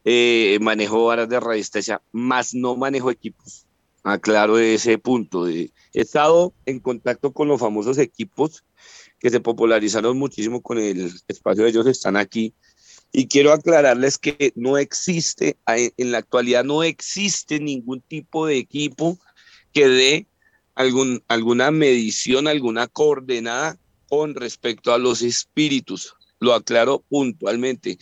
eh, 0.05 0.59
manejo 0.61 1.07
varas 1.07 1.29
de 1.29 1.39
radiestesia, 1.39 2.03
más 2.13 2.55
no 2.55 2.77
manejo 2.77 3.11
equipos. 3.11 3.66
Aclaro 4.07 4.61
ese 4.61 4.99
punto. 4.99 5.49
He 5.49 5.73
estado 5.93 6.55
en 6.65 6.79
contacto 6.79 7.33
con 7.33 7.49
los 7.49 7.59
famosos 7.59 7.99
equipos 7.99 8.63
que 9.19 9.31
se 9.31 9.41
popularizaron 9.41 10.17
muchísimo 10.17 10.63
con 10.63 10.79
el 10.79 11.13
espacio 11.27 11.65
de 11.65 11.71
ellos, 11.71 11.89
están 11.89 12.17
aquí. 12.17 12.55
Y 13.11 13.27
quiero 13.27 13.53
aclararles 13.53 14.19
que 14.19 14.53
no 14.55 14.79
existe, 14.79 15.57
en 15.67 16.13
la 16.13 16.19
actualidad 16.19 16.63
no 16.63 16.85
existe 16.85 17.59
ningún 17.59 18.01
tipo 18.01 18.47
de 18.47 18.59
equipo 18.59 19.19
que 19.73 19.89
dé 19.89 20.27
algún, 20.77 21.25
alguna 21.27 21.73
medición, 21.73 22.47
alguna 22.47 22.87
coordenada 22.87 23.77
con 24.09 24.37
respecto 24.37 24.93
a 24.93 24.99
los 24.99 25.21
espíritus. 25.23 26.15
Lo 26.39 26.55
aclaro 26.55 27.03
puntualmente. 27.09 27.99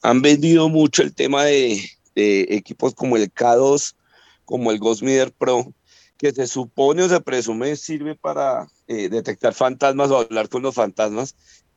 Han 0.00 0.22
vendido 0.22 0.70
mucho 0.70 1.02
el 1.02 1.14
tema 1.14 1.44
de, 1.44 1.90
de 2.14 2.46
equipos 2.48 2.94
como 2.94 3.18
el 3.18 3.30
K2, 3.30 3.96
como 4.44 4.70
el 4.70 4.78
Ghost 4.78 5.02
Meter 5.02 5.32
Pro, 5.32 5.72
que 6.18 6.32
se 6.32 6.46
supone 6.46 7.02
o 7.02 7.08
se 7.08 7.20
presume 7.20 7.76
sirve 7.76 8.14
para 8.14 8.68
eh, 8.86 9.08
detectar 9.08 9.54
fantasmas 9.54 10.10
o 10.10 10.18
hablar 10.18 10.48
con 10.48 10.62
los 10.62 10.74
fantasmas. 10.74 11.34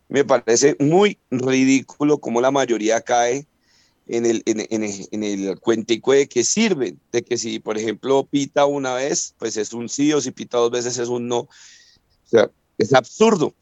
Me 0.08 0.24
parece 0.24 0.76
muy 0.80 1.18
ridículo 1.32 2.20
como 2.20 2.42
la 2.42 2.52
mayoría 2.52 3.02
cae 3.02 3.48
en 4.08 4.26
el, 4.26 4.44
en, 4.46 4.60
en, 4.70 4.84
en 5.12 5.24
el 5.24 5.60
cuentico 5.60 6.12
de 6.14 6.28
que 6.28 6.44
sirven, 6.44 7.00
de 7.12 7.24
que 7.24 7.38
si, 7.38 7.60
por 7.60 7.78
ejemplo, 7.78 8.28
pita 8.30 8.66
una 8.66 8.94
vez, 8.94 9.34
pues 9.40 9.58
es 9.58 9.74
un 9.74 9.90
sí, 9.90 10.14
o 10.14 10.22
si 10.22 10.30
pita 10.32 10.60
dos 10.60 10.70
veces 10.70 11.00
es 11.00 11.10
un 11.10 11.28
no. 11.28 11.40
O 11.40 11.50
sea, 12.28 12.52
es 12.78 12.94
absurdo 12.94 13.56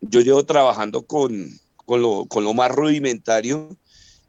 yo 0.00 0.20
llevo 0.20 0.44
trabajando 0.44 1.02
con, 1.02 1.58
con, 1.76 2.02
lo, 2.02 2.24
con 2.26 2.44
lo 2.44 2.54
más 2.54 2.70
rudimentario, 2.70 3.76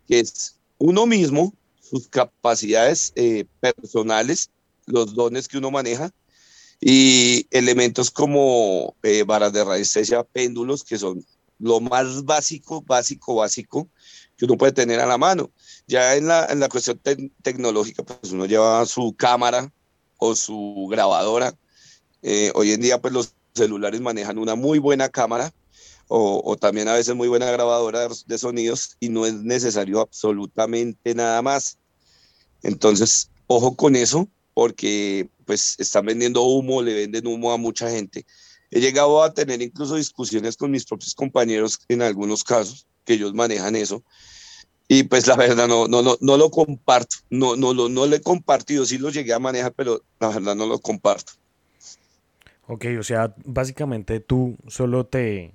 que 0.08 0.20
es 0.20 0.58
uno 0.78 1.06
mismo, 1.06 1.54
sus 1.92 2.08
capacidades 2.08 3.12
eh, 3.16 3.44
personales, 3.60 4.50
los 4.86 5.14
dones 5.14 5.50
que 5.50 5.58
uno 5.58 5.72
maneja, 5.72 6.10
y 6.80 7.46
elementos 7.52 8.10
como 8.10 8.96
eh, 9.04 9.24
varas 9.24 9.52
de 9.52 9.66
radiestesia, 9.66 10.24
péndulos, 10.24 10.86
que 10.86 10.98
son 10.98 11.24
lo 11.60 11.82
más 11.82 12.24
básico, 12.24 12.82
básico, 12.82 13.36
básico 13.36 13.90
que 14.38 14.46
uno 14.46 14.58
puede 14.58 14.72
tener 14.72 15.02
a 15.02 15.06
la 15.06 15.18
mano. 15.18 15.52
Ya 15.86 16.16
en 16.16 16.28
la, 16.28 16.46
en 16.46 16.62
la 16.62 16.70
cuestión 16.70 16.98
te 16.98 17.30
tecnológica, 17.44 18.04
pues 18.04 18.32
uno 18.32 18.46
lleva 18.46 18.86
su 18.86 19.14
cámara 19.16 19.72
o 20.18 20.34
su 20.34 20.88
grabadora. 20.90 21.54
Eh, 22.24 22.52
hoy 22.56 22.72
en 22.72 22.82
día, 22.82 23.02
pues 23.02 23.14
los 23.14 23.36
celulares 23.54 24.00
manejan 24.00 24.38
una 24.38 24.56
muy 24.56 24.80
buena 24.80 25.10
cámara 25.10 25.54
o, 26.14 26.58
también 26.58 26.90
a 26.90 26.94
veces 26.94 27.16
muy 27.16 27.30
buena 27.30 27.50
grabadora 27.50 28.10
de 28.26 28.38
sonidos 28.38 28.98
y 29.00 29.08
no 29.08 29.26
es 29.26 29.34
necesario 29.36 30.02
absolutamente 30.02 31.16
nada 31.16 31.42
más. 31.42 31.78
Entonces, 32.64 33.30
ojo 33.48 33.76
con 33.76 33.96
eso, 33.96 34.28
porque 34.54 35.30
pues 35.46 35.76
están 35.80 36.06
vendiendo 36.06 36.44
humo, 36.44 36.82
le 36.82 36.94
venden 36.94 37.28
humo 37.28 37.52
a 37.52 37.58
mucha 37.58 37.90
gente. 37.90 38.26
He 38.70 38.80
llegado 38.80 39.22
a 39.22 39.34
tener 39.34 39.62
incluso 39.62 39.96
discusiones 39.96 40.56
con 40.56 40.72
mis 40.72 40.86
propios 40.86 41.14
compañeros 41.14 41.80
en 41.90 42.02
algunos 42.02 42.44
casos, 42.44 42.88
que 43.06 43.14
ellos 43.14 43.34
manejan 43.34 43.76
eso. 43.76 44.04
Y 44.88 45.04
pues 45.04 45.28
la 45.28 45.36
verdad 45.36 45.68
no, 45.68 45.88
no, 45.88 46.02
no, 46.02 46.18
no 46.20 46.38
lo 46.38 46.50
comparto, 46.52 47.18
no, 47.30 47.56
no, 47.56 47.74
no, 47.74 47.88
no 47.88 48.06
lo 48.06 48.16
he 48.16 48.22
compartido, 48.22 48.86
sí 48.86 48.98
lo 48.98 49.10
llegué 49.10 49.34
a 49.34 49.40
manejar, 49.40 49.74
pero 49.74 50.04
la 50.20 50.30
verdad 50.30 50.56
no 50.56 50.68
lo 50.68 50.80
comparto. 50.80 51.34
Ok, 52.68 52.86
o 53.00 53.04
sea, 53.04 53.34
básicamente 53.46 54.20
tú 54.20 54.58
solo 54.68 55.06
te, 55.06 55.54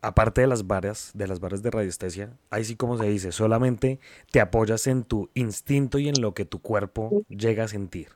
aparte 0.00 0.40
de 0.40 0.46
las 0.46 0.66
varas, 0.66 1.10
de 1.14 1.26
las 1.26 1.40
varas 1.40 1.62
de 1.62 1.70
radiestesia, 1.70 2.36
ahí 2.50 2.64
sí 2.64 2.76
como 2.76 2.98
se 2.98 3.06
dice, 3.06 3.32
solamente 3.32 4.00
te 4.30 4.40
apoyas 4.40 4.86
en 4.86 5.04
tu 5.04 5.30
instinto 5.34 5.98
y 5.98 6.08
en 6.08 6.20
lo 6.20 6.34
que 6.34 6.44
tu 6.44 6.60
cuerpo 6.60 7.24
llega 7.28 7.64
a 7.64 7.68
sentir. 7.68 8.08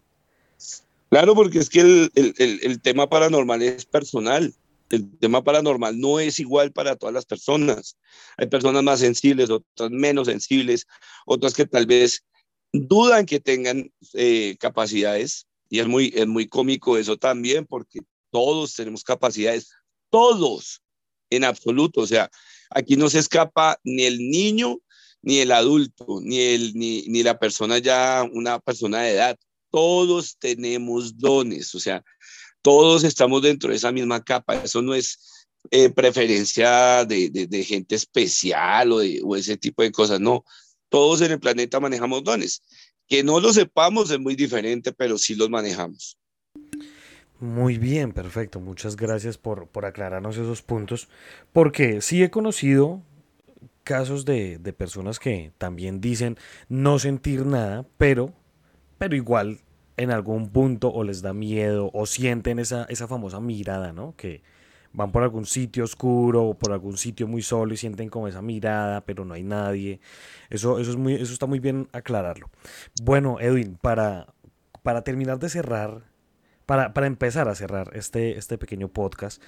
Claro, 1.10 1.34
porque 1.34 1.58
es 1.58 1.68
que 1.68 1.80
el, 1.80 2.12
el, 2.14 2.60
el, 2.62 2.80
tema 2.80 3.08
paranormal 3.08 3.62
es 3.62 3.84
personal. 3.84 4.54
El 4.90 5.18
tema 5.18 5.42
paranormal 5.42 5.98
no 5.98 6.20
es 6.20 6.38
igual 6.38 6.72
para 6.72 6.94
todas 6.94 7.12
las 7.12 7.26
personas. 7.26 7.96
Hay 8.36 8.46
personas 8.46 8.84
más 8.84 9.00
sensibles, 9.00 9.50
otras 9.50 9.90
menos 9.90 10.28
sensibles, 10.28 10.86
otras 11.26 11.54
que 11.54 11.66
tal 11.66 11.86
vez 11.86 12.24
dudan 12.72 13.26
que 13.26 13.40
tengan 13.40 13.90
eh, 14.14 14.56
capacidades. 14.60 15.48
Y 15.68 15.80
es 15.80 15.88
muy, 15.88 16.12
es 16.14 16.28
muy 16.28 16.46
cómico 16.48 16.96
eso 16.96 17.16
también, 17.16 17.66
porque 17.66 18.00
todos 18.30 18.74
tenemos 18.74 19.02
capacidades, 19.02 19.72
todos 20.10 20.80
en 21.30 21.44
absoluto. 21.44 22.02
O 22.02 22.06
sea, 22.06 22.30
aquí 22.70 22.96
no 22.96 23.08
se 23.08 23.20
escapa 23.20 23.78
ni 23.84 24.04
el 24.04 24.18
niño, 24.18 24.78
ni 25.22 25.38
el 25.38 25.52
adulto, 25.52 26.20
ni, 26.22 26.40
el, 26.40 26.74
ni, 26.74 27.02
ni 27.08 27.22
la 27.22 27.38
persona 27.38 27.78
ya, 27.78 28.28
una 28.32 28.58
persona 28.58 29.02
de 29.02 29.12
edad. 29.12 29.38
Todos 29.70 30.36
tenemos 30.38 31.18
dones, 31.18 31.74
o 31.74 31.80
sea, 31.80 32.02
todos 32.62 33.04
estamos 33.04 33.42
dentro 33.42 33.70
de 33.70 33.76
esa 33.76 33.92
misma 33.92 34.22
capa. 34.22 34.56
Eso 34.56 34.82
no 34.82 34.94
es 34.94 35.48
eh, 35.70 35.90
preferencia 35.90 37.04
de, 37.04 37.30
de, 37.30 37.64
gente 37.64 37.94
especial 37.94 38.92
o, 38.92 38.98
de, 38.98 39.20
o 39.22 39.36
ese 39.36 39.56
tipo 39.56 39.82
de 39.82 39.92
cosas, 39.92 40.20
no. 40.20 40.44
Todos 40.88 41.20
en 41.20 41.32
el 41.32 41.40
planeta 41.40 41.80
manejamos 41.80 42.24
dones. 42.24 42.62
Que 43.06 43.22
no 43.22 43.40
lo 43.40 43.52
sepamos 43.52 44.10
es 44.10 44.18
muy 44.18 44.36
diferente, 44.36 44.92
pero 44.92 45.18
sí 45.18 45.34
los 45.34 45.50
manejamos. 45.50 46.16
Muy 47.40 47.78
bien, 47.78 48.12
perfecto. 48.12 48.60
Muchas 48.60 48.96
gracias 48.96 49.38
por, 49.38 49.66
por 49.68 49.86
aclararnos 49.86 50.36
esos 50.36 50.60
puntos. 50.60 51.08
Porque 51.52 52.02
sí 52.02 52.22
he 52.22 52.30
conocido 52.30 53.00
casos 53.82 54.26
de, 54.26 54.58
de, 54.58 54.72
personas 54.74 55.18
que 55.18 55.50
también 55.56 56.02
dicen 56.02 56.36
no 56.68 56.98
sentir 56.98 57.46
nada, 57.46 57.86
pero, 57.96 58.34
pero 58.98 59.16
igual 59.16 59.60
en 59.96 60.10
algún 60.10 60.50
punto 60.50 60.92
o 60.92 61.02
les 61.02 61.22
da 61.22 61.32
miedo 61.32 61.90
o 61.94 62.04
sienten 62.04 62.58
esa, 62.58 62.84
esa 62.84 63.08
famosa 63.08 63.40
mirada, 63.40 63.92
¿no? 63.92 64.14
Que 64.16 64.42
van 64.92 65.10
por 65.10 65.22
algún 65.22 65.46
sitio 65.46 65.84
oscuro 65.84 66.44
o 66.44 66.54
por 66.54 66.72
algún 66.72 66.98
sitio 66.98 67.26
muy 67.26 67.40
solo 67.40 67.72
y 67.72 67.78
sienten 67.78 68.10
como 68.10 68.28
esa 68.28 68.42
mirada, 68.42 69.00
pero 69.02 69.24
no 69.24 69.32
hay 69.32 69.44
nadie. 69.44 70.00
Eso, 70.50 70.78
eso, 70.78 70.90
es 70.90 70.96
muy, 70.96 71.14
eso 71.14 71.32
está 71.32 71.46
muy 71.46 71.58
bien 71.58 71.88
aclararlo. 71.92 72.50
Bueno, 73.02 73.40
Edwin, 73.40 73.78
para, 73.80 74.26
para 74.82 75.02
terminar 75.02 75.38
de 75.38 75.48
cerrar 75.48 76.09
para, 76.70 76.94
para 76.94 77.08
empezar 77.08 77.48
a 77.48 77.56
cerrar 77.56 77.90
este, 77.94 78.38
este 78.38 78.56
pequeño 78.56 78.86
podcast, 78.86 79.42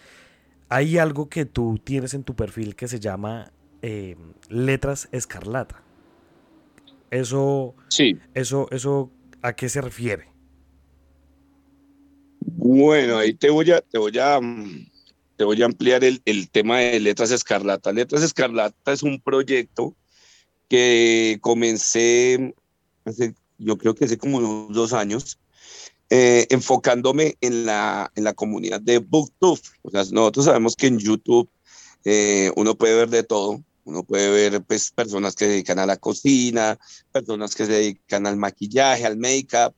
hay 0.68 0.98
algo 0.98 1.28
que 1.28 1.44
tú 1.44 1.78
tienes 1.78 2.14
en 2.14 2.24
tu 2.24 2.34
perfil 2.34 2.74
que 2.74 2.88
se 2.88 2.98
llama 2.98 3.52
eh, 3.80 4.16
letras 4.48 5.08
escarlata. 5.12 5.84
Eso, 7.12 7.76
sí. 7.86 8.18
eso, 8.34 8.66
eso, 8.72 9.12
¿a 9.40 9.52
qué 9.52 9.68
se 9.68 9.80
refiere? 9.80 10.32
Bueno, 12.40 13.18
ahí 13.18 13.34
te 13.34 13.50
voy 13.50 13.70
a, 13.70 13.80
te 13.82 13.98
voy 13.98 14.18
a, 14.18 14.40
te 15.36 15.44
voy 15.44 15.62
a 15.62 15.66
ampliar 15.66 16.02
el, 16.02 16.20
el 16.24 16.50
tema 16.50 16.80
de 16.80 16.98
Letras 16.98 17.30
Escarlata. 17.30 17.92
Letras 17.92 18.24
Escarlata 18.24 18.92
es 18.92 19.04
un 19.04 19.20
proyecto 19.20 19.94
que 20.68 21.38
comencé 21.40 22.52
hace, 23.04 23.36
yo 23.58 23.78
creo 23.78 23.94
que 23.94 24.06
hace 24.06 24.18
como 24.18 24.38
unos 24.38 24.74
dos 24.74 24.92
años, 24.92 25.38
eh, 26.14 26.46
enfocándome 26.50 27.38
en 27.40 27.64
la, 27.64 28.12
en 28.14 28.24
la 28.24 28.34
comunidad 28.34 28.82
de 28.82 28.98
BookTube. 28.98 29.58
O 29.80 29.90
sea, 29.90 30.04
nosotros 30.12 30.44
sabemos 30.44 30.76
que 30.76 30.88
en 30.88 30.98
YouTube 30.98 31.48
eh, 32.04 32.52
uno 32.54 32.76
puede 32.76 32.96
ver 32.96 33.08
de 33.08 33.22
todo. 33.22 33.64
Uno 33.84 34.02
puede 34.02 34.28
ver 34.30 34.62
pues, 34.62 34.90
personas 34.90 35.34
que 35.34 35.46
se 35.46 35.52
dedican 35.52 35.78
a 35.78 35.86
la 35.86 35.96
cocina, 35.96 36.78
personas 37.12 37.54
que 37.54 37.64
se 37.64 37.72
dedican 37.72 38.26
al 38.26 38.36
maquillaje, 38.36 39.06
al 39.06 39.16
make-up. 39.16 39.74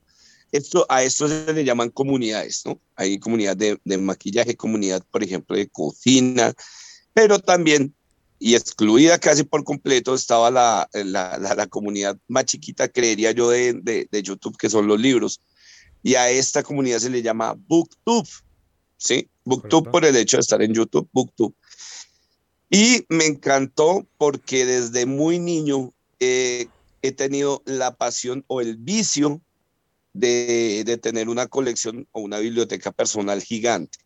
Esto, 0.51 0.85
a 0.89 1.03
esto 1.03 1.29
se 1.29 1.53
le 1.53 1.63
llaman 1.63 1.89
comunidades, 1.89 2.63
¿no? 2.65 2.81
Hay 2.97 3.17
comunidad 3.17 3.55
de, 3.55 3.79
de 3.85 3.97
maquillaje, 3.97 4.57
comunidad, 4.57 5.05
por 5.09 5.23
ejemplo, 5.23 5.55
de 5.55 5.69
cocina, 5.69 6.53
pero 7.13 7.39
también 7.39 7.95
y 8.39 8.55
excluida 8.55 9.19
casi 9.19 9.43
por 9.43 9.63
completo 9.63 10.13
estaba 10.13 10.51
la, 10.51 10.89
la, 10.91 11.37
la, 11.37 11.67
comunidad 11.67 12.17
más 12.27 12.43
chiquita, 12.43 12.89
creería 12.89 13.31
yo, 13.31 13.49
de, 13.49 13.71
de, 13.81 14.09
de, 14.11 14.21
YouTube, 14.21 14.57
que 14.57 14.69
son 14.69 14.87
los 14.87 14.99
libros. 14.99 15.39
Y 16.05 16.13
a 16.13 16.29
esta 16.29 16.61
comunidad 16.61 16.99
se 16.99 17.09
le 17.09 17.23
llama 17.23 17.55
BookTube, 17.67 18.29
¿sí? 18.95 19.27
BookTube 19.43 19.89
por 19.89 20.05
el 20.05 20.15
hecho 20.15 20.37
de 20.37 20.41
estar 20.41 20.61
en 20.61 20.71
YouTube, 20.71 21.09
BookTube. 21.11 21.55
Y 22.69 23.03
me 23.09 23.25
encantó 23.25 24.05
porque 24.19 24.67
desde 24.67 25.07
muy 25.07 25.39
niño 25.39 25.93
eh, 26.19 26.67
he 27.01 27.11
tenido 27.11 27.63
la 27.65 27.95
pasión 27.95 28.45
o 28.45 28.61
el 28.61 28.77
vicio 28.77 29.41
de, 30.13 30.83
de, 30.85 30.97
tener 30.97 31.27
una 31.27 31.47
colección 31.47 32.07
o 32.11 32.19
una 32.19 32.37
biblioteca 32.37 32.91
personal 32.91 33.41
gigante 33.41 33.97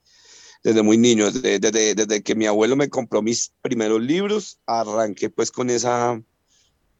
desde 0.64 0.82
muy 0.84 0.98
niño, 0.98 1.30
desde, 1.32 1.60
desde, 1.60 1.96
desde, 1.96 2.24
que 2.24 2.34
mi 2.34 2.46
abuelo 2.46 2.78
me 2.78 2.90
compró 2.90 3.22
mis 3.22 3.52
primeros 3.62 4.02
libros, 4.02 4.58
arranqué 4.66 5.30
pues 5.30 5.52
con 5.52 5.70
esa, 5.70 6.22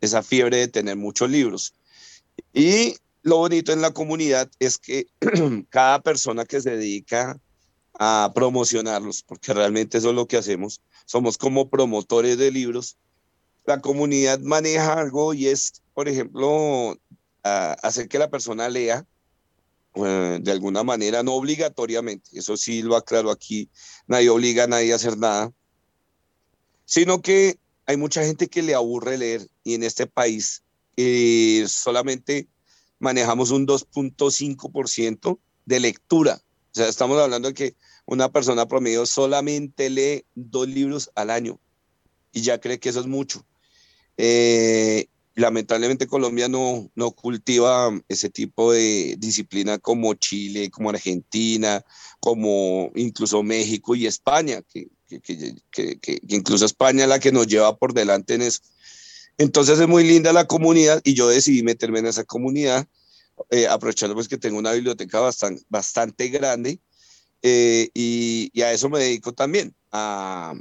esa 0.02 0.24
fiebre 0.24 0.58
de 0.58 0.68
tener 0.68 0.98
muchos 0.98 1.30
libros. 1.30 1.74
Y 2.54 2.98
lo 3.30 3.38
bonito 3.38 3.72
en 3.72 3.82
la 3.82 3.92
comunidad 3.92 4.50
es 4.60 4.78
que 4.78 5.08
cada 5.70 6.02
persona 6.02 6.46
que 6.46 6.60
se 6.60 6.72
dedica 6.72 7.40
a 7.98 8.32
promocionarlos, 8.34 9.24
porque 9.24 9.54
realmente 9.54 10.00
eso 10.00 10.10
es 10.10 10.16
lo 10.16 10.28
que 10.28 10.38
hacemos, 10.38 10.82
somos 11.06 11.38
como 11.38 11.70
promotores 11.70 12.38
de 12.38 12.52
libros, 12.52 12.98
la 13.66 13.82
comunidad 13.82 14.40
maneja 14.40 14.94
algo 14.94 15.34
y 15.34 15.48
es, 15.48 15.84
por 15.94 16.10
ejemplo, 16.10 16.98
hacer 17.44 18.08
que 18.08 18.20
la 18.20 18.30
persona 18.30 18.68
lea, 18.68 19.06
eh, 19.96 20.40
de 20.42 20.52
alguna 20.52 20.84
manera, 20.84 21.24
no 21.24 21.34
obligatoriamente, 21.36 22.32
eso 22.34 22.58
sí 22.58 22.82
lo 22.82 22.96
aclaro 22.96 23.32
aquí, 23.32 23.70
nadie 24.08 24.30
obliga 24.30 24.64
a 24.64 24.68
nadie 24.68 24.94
a 24.94 24.96
hacer 24.96 25.18
nada, 25.18 25.52
sino 26.86 27.22
que 27.22 27.60
hay 27.86 27.98
mucha 27.98 28.24
gente 28.24 28.48
que 28.48 28.64
le 28.64 28.76
aburre 28.76 29.18
leer 29.18 29.48
y 29.64 29.76
en 29.76 29.84
este 29.84 30.08
país 30.08 30.64
eh, 30.96 31.66
solamente 31.68 32.48
manejamos 33.00 33.52
un 33.52 33.66
2.5% 33.66 35.40
de 35.66 35.80
lectura. 35.80 36.42
O 36.72 36.76
sea, 36.76 36.88
estamos 36.88 37.20
hablando 37.20 37.48
de 37.48 37.54
que 37.54 37.76
una 38.06 38.32
persona 38.32 38.68
promedio 38.68 39.06
solamente 39.06 39.90
lee 39.90 40.26
dos 40.36 40.68
libros 40.68 41.12
al 41.16 41.30
año 41.30 41.60
y 42.32 42.42
ya 42.42 42.60
cree 42.60 42.80
que 42.80 42.90
eso 42.90 43.00
es 43.00 43.08
mucho. 43.08 43.46
Eh, 44.18 45.08
lamentablemente 45.36 46.08
Colombia 46.08 46.50
no, 46.50 46.92
no 46.96 47.12
cultiva 47.12 47.90
ese 48.08 48.30
tipo 48.30 48.74
de 48.74 49.16
disciplina 49.18 49.78
como 49.78 50.14
Chile, 50.16 50.70
como 50.70 50.90
Argentina, 50.90 51.84
como 52.20 52.92
incluso 52.96 53.42
México 53.42 53.96
y 53.96 54.06
España, 54.06 54.62
que, 54.62 54.90
que, 55.08 55.22
que, 55.72 56.00
que, 56.00 56.20
incluso 56.28 56.66
España 56.66 57.04
es 57.04 57.10
la 57.10 57.20
que 57.20 57.32
nos 57.32 57.48
lleva 57.48 57.78
por 57.78 57.94
delante 57.94 58.36
en 58.36 58.42
eso. 58.44 58.60
Entonces 59.40 59.80
es 59.80 59.88
muy 59.88 60.04
linda 60.04 60.32
la 60.32 60.46
comunidad 60.46 61.02
y 61.04 61.16
yo 61.16 61.28
decidí 61.28 61.64
meterme 61.64 62.00
en 62.00 62.06
esa 62.06 62.24
comunidad, 62.24 62.88
eh, 63.50 63.66
aprovechando 63.66 64.14
pues 64.14 64.28
que 64.28 64.38
tengo 64.38 64.60
una 64.60 64.74
biblioteca 64.74 65.20
bastante, 65.20 65.64
bastante 65.68 66.28
grande 66.28 66.80
eh, 67.42 67.90
y, 67.96 68.62
a 68.62 68.72
eso 68.72 68.90
me 68.90 69.00
dedico 69.00 69.34
también, 69.34 69.74
a, 69.92 70.54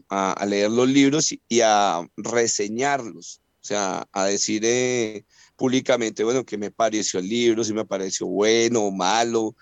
leer 0.49 0.71
los 0.71 0.89
libros 0.89 1.33
y, 1.33 1.43
y 1.49 1.61
a 1.61 2.09
reseñarlos 2.17 3.43
o 3.61 3.67
sea, 3.69 4.09
a 4.13 4.25
decir 4.27 4.63
eh, 4.65 5.25
públicamente, 5.57 6.25
bueno, 6.25 6.45
que 6.45 6.57
me 6.57 6.71
pareció 6.71 7.21
el 7.21 7.29
libro, 7.29 7.65
si 7.65 7.75
me 7.75 7.85
pareció 7.85 8.27
bueno 8.27 8.81
o 8.85 8.91
malo, 8.91 9.55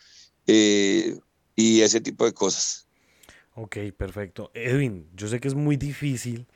eh, 0.47 1.19
y 1.57 1.81
ese 1.81 2.01
tipo 2.01 2.25
de 2.25 2.33
cosas. 2.33 2.87
Ok, 3.55 3.79
perfecto. 3.97 4.51
Edwin, 4.55 5.09
yo 5.14 5.27
sé 5.29 5.41
que 5.41 5.49
es 5.49 5.55
muy 5.55 5.77
difícil 5.77 6.47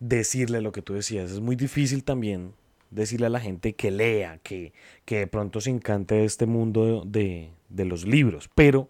decirle 0.00 0.60
lo 0.60 0.72
que 0.72 0.82
tú 0.82 0.94
decías, 0.94 1.30
es 1.30 1.40
muy 1.40 1.56
difícil 1.56 2.04
también 2.04 2.54
decirle 2.90 3.26
a 3.26 3.30
la 3.30 3.40
gente 3.40 3.74
que 3.74 3.90
lea, 3.90 4.38
que, 4.42 4.72
que 5.04 5.18
de 5.18 5.26
pronto 5.26 5.60
se 5.60 5.70
encante 5.70 6.24
este 6.24 6.46
mundo 6.46 7.02
de, 7.06 7.50
de 7.68 7.84
los 7.84 8.06
libros, 8.06 8.48
pero 8.54 8.88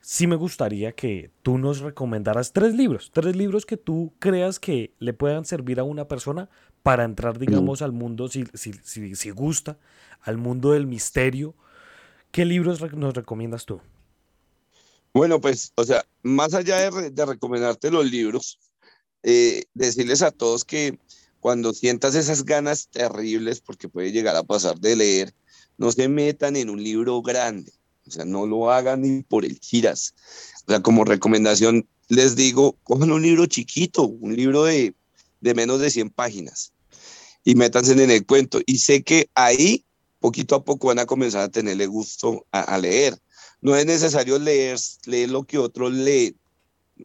sí 0.00 0.26
me 0.26 0.36
gustaría 0.36 0.92
que 0.92 1.30
tú 1.42 1.58
nos 1.58 1.80
recomendaras 1.80 2.52
tres 2.52 2.74
libros, 2.74 3.10
tres 3.12 3.36
libros 3.36 3.66
que 3.66 3.76
tú 3.76 4.12
creas 4.18 4.58
que 4.58 4.92
le 4.98 5.12
puedan 5.12 5.44
servir 5.44 5.80
a 5.80 5.84
una 5.84 6.06
persona 6.06 6.48
para 6.82 7.04
entrar, 7.04 7.38
digamos, 7.38 7.82
al 7.82 7.92
mundo, 7.92 8.28
si, 8.28 8.44
si, 8.54 8.72
si, 8.72 9.14
si, 9.14 9.30
gusta, 9.30 9.78
al 10.22 10.38
mundo 10.38 10.72
del 10.72 10.86
misterio. 10.86 11.54
¿Qué 12.30 12.44
libros 12.44 12.80
nos 12.94 13.14
recomiendas 13.14 13.66
tú? 13.66 13.80
Bueno, 15.12 15.40
pues, 15.40 15.72
o 15.74 15.84
sea, 15.84 16.04
más 16.22 16.54
allá 16.54 16.90
de, 16.90 17.10
de 17.10 17.26
recomendarte 17.26 17.90
los 17.90 18.08
libros, 18.10 18.58
eh, 19.22 19.64
decirles 19.74 20.22
a 20.22 20.30
todos 20.30 20.64
que 20.64 20.98
cuando 21.40 21.72
sientas 21.72 22.14
esas 22.14 22.44
ganas 22.44 22.88
terribles, 22.88 23.60
porque 23.60 23.88
puede 23.88 24.12
llegar 24.12 24.36
a 24.36 24.42
pasar 24.42 24.78
de 24.78 24.96
leer, 24.96 25.34
no 25.78 25.90
se 25.92 26.08
metan 26.08 26.56
en 26.56 26.68
un 26.68 26.82
libro 26.82 27.22
grande, 27.22 27.72
o 28.06 28.10
sea, 28.10 28.24
no 28.24 28.46
lo 28.46 28.70
hagan 28.70 29.02
ni 29.02 29.22
por 29.22 29.44
el 29.44 29.58
giras. 29.58 30.14
O 30.66 30.70
sea, 30.70 30.82
como 30.82 31.04
recomendación, 31.04 31.88
les 32.08 32.36
digo, 32.36 32.76
cojan 32.82 33.12
un 33.12 33.22
libro 33.22 33.46
chiquito, 33.46 34.06
un 34.06 34.36
libro 34.36 34.64
de 34.64 34.94
de 35.40 35.54
menos 35.54 35.80
de 35.80 35.90
100 35.90 36.10
páginas 36.10 36.72
y 37.44 37.54
métanse 37.54 37.92
en 37.92 38.10
el 38.10 38.26
cuento. 38.26 38.60
Y 38.66 38.78
sé 38.78 39.02
que 39.02 39.30
ahí, 39.34 39.84
poquito 40.20 40.54
a 40.54 40.64
poco, 40.64 40.88
van 40.88 40.98
a 40.98 41.06
comenzar 41.06 41.42
a 41.42 41.48
tenerle 41.48 41.86
gusto 41.86 42.46
a, 42.52 42.78
leer. 42.78 43.18
No 43.60 43.76
es 43.76 43.86
necesario 43.86 44.38
leer, 44.38 44.78
leer 45.06 45.30
lo 45.30 45.44
que 45.44 45.58
otros 45.58 45.92
leen. 45.92 46.36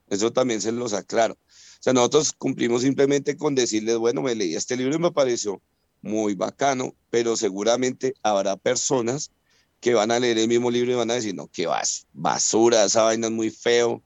Eso 0.10 0.32
también 0.32 0.62
se 0.62 0.72
los 0.72 0.94
aclaro. 0.94 1.38
O 1.80 1.84
sea, 1.86 1.94
nosotros 1.94 2.34
cumplimos 2.34 2.82
simplemente 2.82 3.38
con 3.38 3.56
decirles, 3.56 3.98
bueno, 3.98 4.22
me 4.22 4.36
leí 4.36 4.56
este 4.56 4.76
libro 4.78 4.96
y 4.96 5.00
me 5.00 5.12
pareció 5.12 5.62
muy 6.02 6.36
bacano, 6.36 6.96
pero 7.10 7.36
seguramente 7.36 8.14
habrá 8.24 8.56
personas 8.58 9.32
que 9.80 9.94
van 9.94 10.12
a 10.12 10.20
leer 10.20 10.38
el 10.38 10.48
mismo 10.48 10.72
libro 10.72 10.92
y 10.92 10.96
van 10.96 11.12
a 11.12 11.16
decir, 11.16 11.36
no, 11.36 11.48
qué 11.48 11.68
vas, 11.68 12.08
basura, 12.14 12.86
esa 12.86 13.04
vaina 13.04 13.28
es 13.28 13.34
muy 13.34 13.50
feo. 13.50 14.02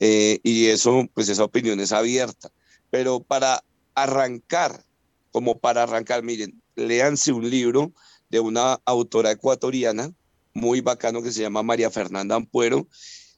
Eh, 0.00 0.40
y 0.42 0.66
eso, 0.66 1.06
pues 1.14 1.28
esa 1.28 1.44
opinión 1.44 1.78
es 1.78 1.92
abierta 1.92 2.50
pero 2.92 3.20
para 3.20 3.64
arrancar, 3.94 4.84
como 5.30 5.58
para 5.58 5.84
arrancar, 5.84 6.22
miren, 6.22 6.62
léanse 6.76 7.32
un 7.32 7.48
libro 7.48 7.94
de 8.28 8.38
una 8.38 8.74
autora 8.84 9.30
ecuatoriana 9.30 10.12
muy 10.52 10.82
bacano 10.82 11.22
que 11.22 11.32
se 11.32 11.40
llama 11.40 11.62
María 11.62 11.90
Fernanda 11.90 12.34
Ampuero 12.34 12.86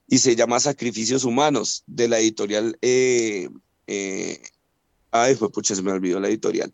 y 0.09 0.19
se 0.19 0.35
llama 0.35 0.59
Sacrificios 0.59 1.23
Humanos 1.23 1.85
de 1.87 2.09
la 2.09 2.19
editorial. 2.19 2.77
Eh, 2.83 3.49
eh, 3.87 4.41
ay, 5.11 5.35
fue 5.35 5.51
pucha, 5.51 5.75
se 5.75 5.83
me 5.83 5.93
olvidó 5.93 6.21
la 6.21 6.29
editorial. 6.29 6.73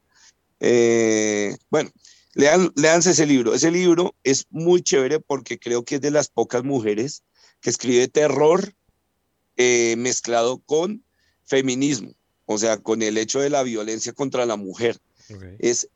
Eh, 0.61 1.57
bueno, 1.71 1.91
lean, 2.35 2.71
leanse 2.77 3.11
ese 3.11 3.27
libro. 3.27 3.55
Ese 3.55 3.71
libro 3.71 4.15
es 4.25 4.47
muy 4.51 4.83
chévere 4.83 5.21
porque 5.21 5.59
creo 5.59 5.85
que 5.85 5.97
es 5.97 6.01
de 6.01 6.11
las 6.11 6.29
pocas 6.29 6.65
mujeres 6.65 7.23
que 7.61 7.71
escribe 7.71 8.09
terror 8.09 8.75
mezclado 9.97 10.59
con 10.65 11.05
feminismo 11.45 12.15
o 12.53 12.59
sea, 12.59 12.79
con 12.79 13.01
el 13.01 13.17
hecho 13.17 13.39
de 13.39 13.49
la 13.49 13.63
violencia 13.63 14.13
contra 14.13 14.45
la 14.45 14.57
mujer. 14.57 14.99
Okay. 15.33 15.55
Es 15.61 15.89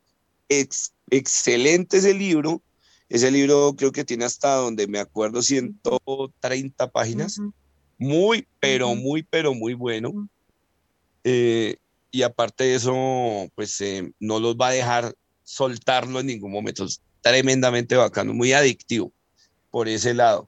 ex, 0.47 0.93
excelente 1.09 1.97
ese 1.97 2.13
libro. 2.13 2.61
Ese 3.09 3.29
libro 3.29 3.75
creo 3.77 3.91
que 3.91 4.05
tiene 4.05 4.23
hasta 4.23 4.55
donde 4.55 4.87
me 4.87 4.99
acuerdo 4.99 5.41
130 5.41 6.91
páginas. 6.91 7.39
Uh 7.39 7.43
-huh. 7.43 7.53
Muy, 7.97 8.47
pero 8.61 8.87
uh 8.87 8.93
-huh. 8.93 9.01
muy, 9.01 9.23
pero 9.23 9.53
muy 9.53 9.73
bueno. 9.73 10.29
Eh, 11.27 11.77
y 12.11 12.21
aparte 12.21 12.65
de 12.65 12.75
eso, 12.75 13.51
pues 13.55 13.81
eh, 13.81 14.13
no 14.19 14.39
los 14.39 14.55
va 14.55 14.67
a 14.67 14.71
dejar 14.71 15.15
soltarlo 15.43 16.19
en 16.19 16.27
ningún 16.27 16.51
momento. 16.51 16.85
Tremendamente 17.21 17.95
bacano, 17.95 18.33
muy 18.33 18.53
adictivo 18.53 19.11
por 19.71 19.89
ese 19.89 20.13
lado. 20.13 20.47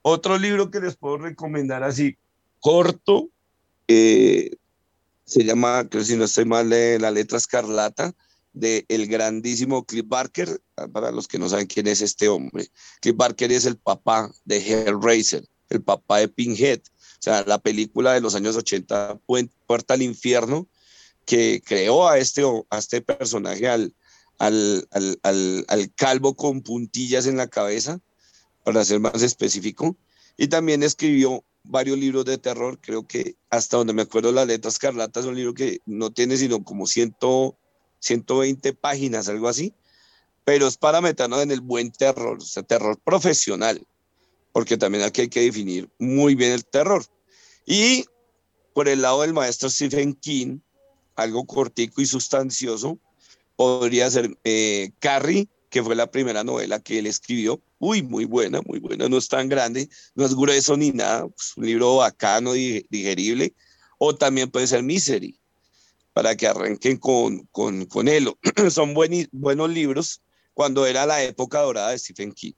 Otro 0.00 0.38
libro 0.38 0.70
que 0.70 0.80
les 0.80 0.96
puedo 0.96 1.18
recomendar 1.18 1.84
así, 1.84 2.16
corto, 2.58 3.28
eh, 3.86 4.56
se 5.24 5.44
llama, 5.44 5.86
creo 5.88 6.02
si 6.02 6.16
no 6.16 6.24
estoy 6.24 6.46
mal, 6.46 6.70
la 6.70 7.10
letra 7.10 7.36
escarlata, 7.36 8.14
de 8.54 8.84
el 8.88 9.06
grandísimo 9.06 9.84
Cliff 9.84 10.06
Barker, 10.08 10.60
para 10.92 11.12
los 11.12 11.28
que 11.28 11.38
no 11.38 11.48
saben 11.48 11.66
quién 11.66 11.86
es 11.86 12.00
este 12.00 12.28
hombre. 12.28 12.68
Cliff 13.00 13.16
Barker 13.16 13.52
es 13.52 13.66
el 13.66 13.76
papá 13.76 14.32
de 14.46 14.56
Hellraiser, 14.56 15.46
el 15.68 15.82
papá 15.82 16.18
de 16.18 16.28
Pinhead, 16.28 16.80
sea, 17.22 17.44
la 17.46 17.58
película 17.58 18.12
de 18.12 18.20
los 18.20 18.34
años 18.34 18.56
80, 18.56 19.20
Puerta 19.66 19.94
al 19.94 20.02
Infierno, 20.02 20.68
que 21.24 21.62
creó 21.64 22.08
a 22.08 22.18
este, 22.18 22.42
a 22.70 22.78
este 22.78 23.00
personaje, 23.00 23.68
al, 23.68 23.94
al, 24.38 24.88
al, 24.90 25.20
al, 25.22 25.64
al 25.68 25.94
calvo 25.94 26.34
con 26.34 26.62
puntillas 26.62 27.26
en 27.26 27.36
la 27.36 27.46
cabeza, 27.46 28.00
para 28.64 28.84
ser 28.84 29.00
más 29.00 29.22
específico, 29.22 29.96
y 30.36 30.48
también 30.48 30.82
escribió 30.82 31.44
varios 31.64 31.98
libros 31.98 32.24
de 32.24 32.38
terror. 32.38 32.78
Creo 32.80 33.06
que 33.06 33.36
hasta 33.50 33.76
donde 33.76 33.92
me 33.92 34.02
acuerdo, 34.02 34.32
La 34.32 34.44
Letra 34.44 34.70
Escarlata 34.70 35.20
es 35.20 35.26
un 35.26 35.36
libro 35.36 35.54
que 35.54 35.80
no 35.86 36.10
tiene 36.10 36.36
sino 36.36 36.62
como 36.64 36.86
100, 36.86 37.16
120 37.98 38.72
páginas, 38.74 39.28
algo 39.28 39.48
así. 39.48 39.74
Pero 40.44 40.66
es 40.66 40.76
para 40.76 41.00
meternos 41.00 41.40
en 41.40 41.52
el 41.52 41.60
buen 41.60 41.92
terror, 41.92 42.38
o 42.38 42.40
sea, 42.40 42.64
terror 42.64 42.98
profesional, 42.98 43.86
porque 44.52 44.76
también 44.76 45.04
aquí 45.04 45.22
hay 45.22 45.28
que 45.28 45.40
definir 45.40 45.90
muy 45.98 46.34
bien 46.34 46.52
el 46.52 46.64
terror. 46.64 47.04
Y 47.66 48.04
por 48.74 48.88
el 48.88 49.02
lado 49.02 49.22
del 49.22 49.32
maestro 49.32 49.70
Stephen 49.70 50.14
King, 50.14 50.58
algo 51.16 51.46
cortico 51.46 52.00
y 52.00 52.06
sustancioso, 52.06 52.98
podría 53.56 54.10
ser 54.10 54.36
eh, 54.44 54.92
Carrie, 54.98 55.48
que 55.70 55.82
fue 55.82 55.94
la 55.94 56.10
primera 56.10 56.44
novela 56.44 56.80
que 56.80 56.98
él 56.98 57.06
escribió. 57.06 57.62
Uy, 57.78 58.02
muy 58.02 58.24
buena, 58.24 58.60
muy 58.66 58.78
buena. 58.78 59.08
No 59.08 59.16
es 59.16 59.28
tan 59.28 59.48
grande, 59.48 59.88
no 60.14 60.26
es 60.26 60.34
grueso 60.34 60.76
ni 60.76 60.90
nada. 60.90 61.26
Es 61.38 61.56
un 61.56 61.66
libro 61.66 61.96
bacano, 61.96 62.52
digerible. 62.52 63.54
O 63.98 64.14
también 64.14 64.50
puede 64.50 64.66
ser 64.66 64.82
Misery, 64.82 65.40
para 66.12 66.36
que 66.36 66.46
arranquen 66.46 66.98
con, 66.98 67.46
con, 67.46 67.86
con 67.86 68.08
él. 68.08 68.32
Son 68.70 68.94
buenos 68.94 69.70
libros 69.70 70.22
cuando 70.54 70.86
era 70.86 71.06
la 71.06 71.22
época 71.22 71.60
dorada 71.60 71.90
de 71.90 71.98
Stephen 71.98 72.32
King. 72.32 72.52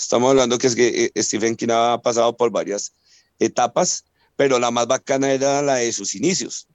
Estamos 0.00 0.30
hablando 0.30 0.58
que, 0.58 0.66
es 0.66 0.74
que 0.74 1.10
eh, 1.14 1.22
Stephen 1.22 1.56
King 1.56 1.68
ha 1.70 2.00
pasado 2.02 2.36
por 2.36 2.50
varias 2.50 2.92
etapas, 3.38 4.04
pero 4.36 4.58
la 4.58 4.70
más 4.70 4.86
bacana 4.86 5.32
era 5.32 5.62
la 5.62 5.76
de 5.76 5.92
sus 5.92 6.14
inicios, 6.14 6.66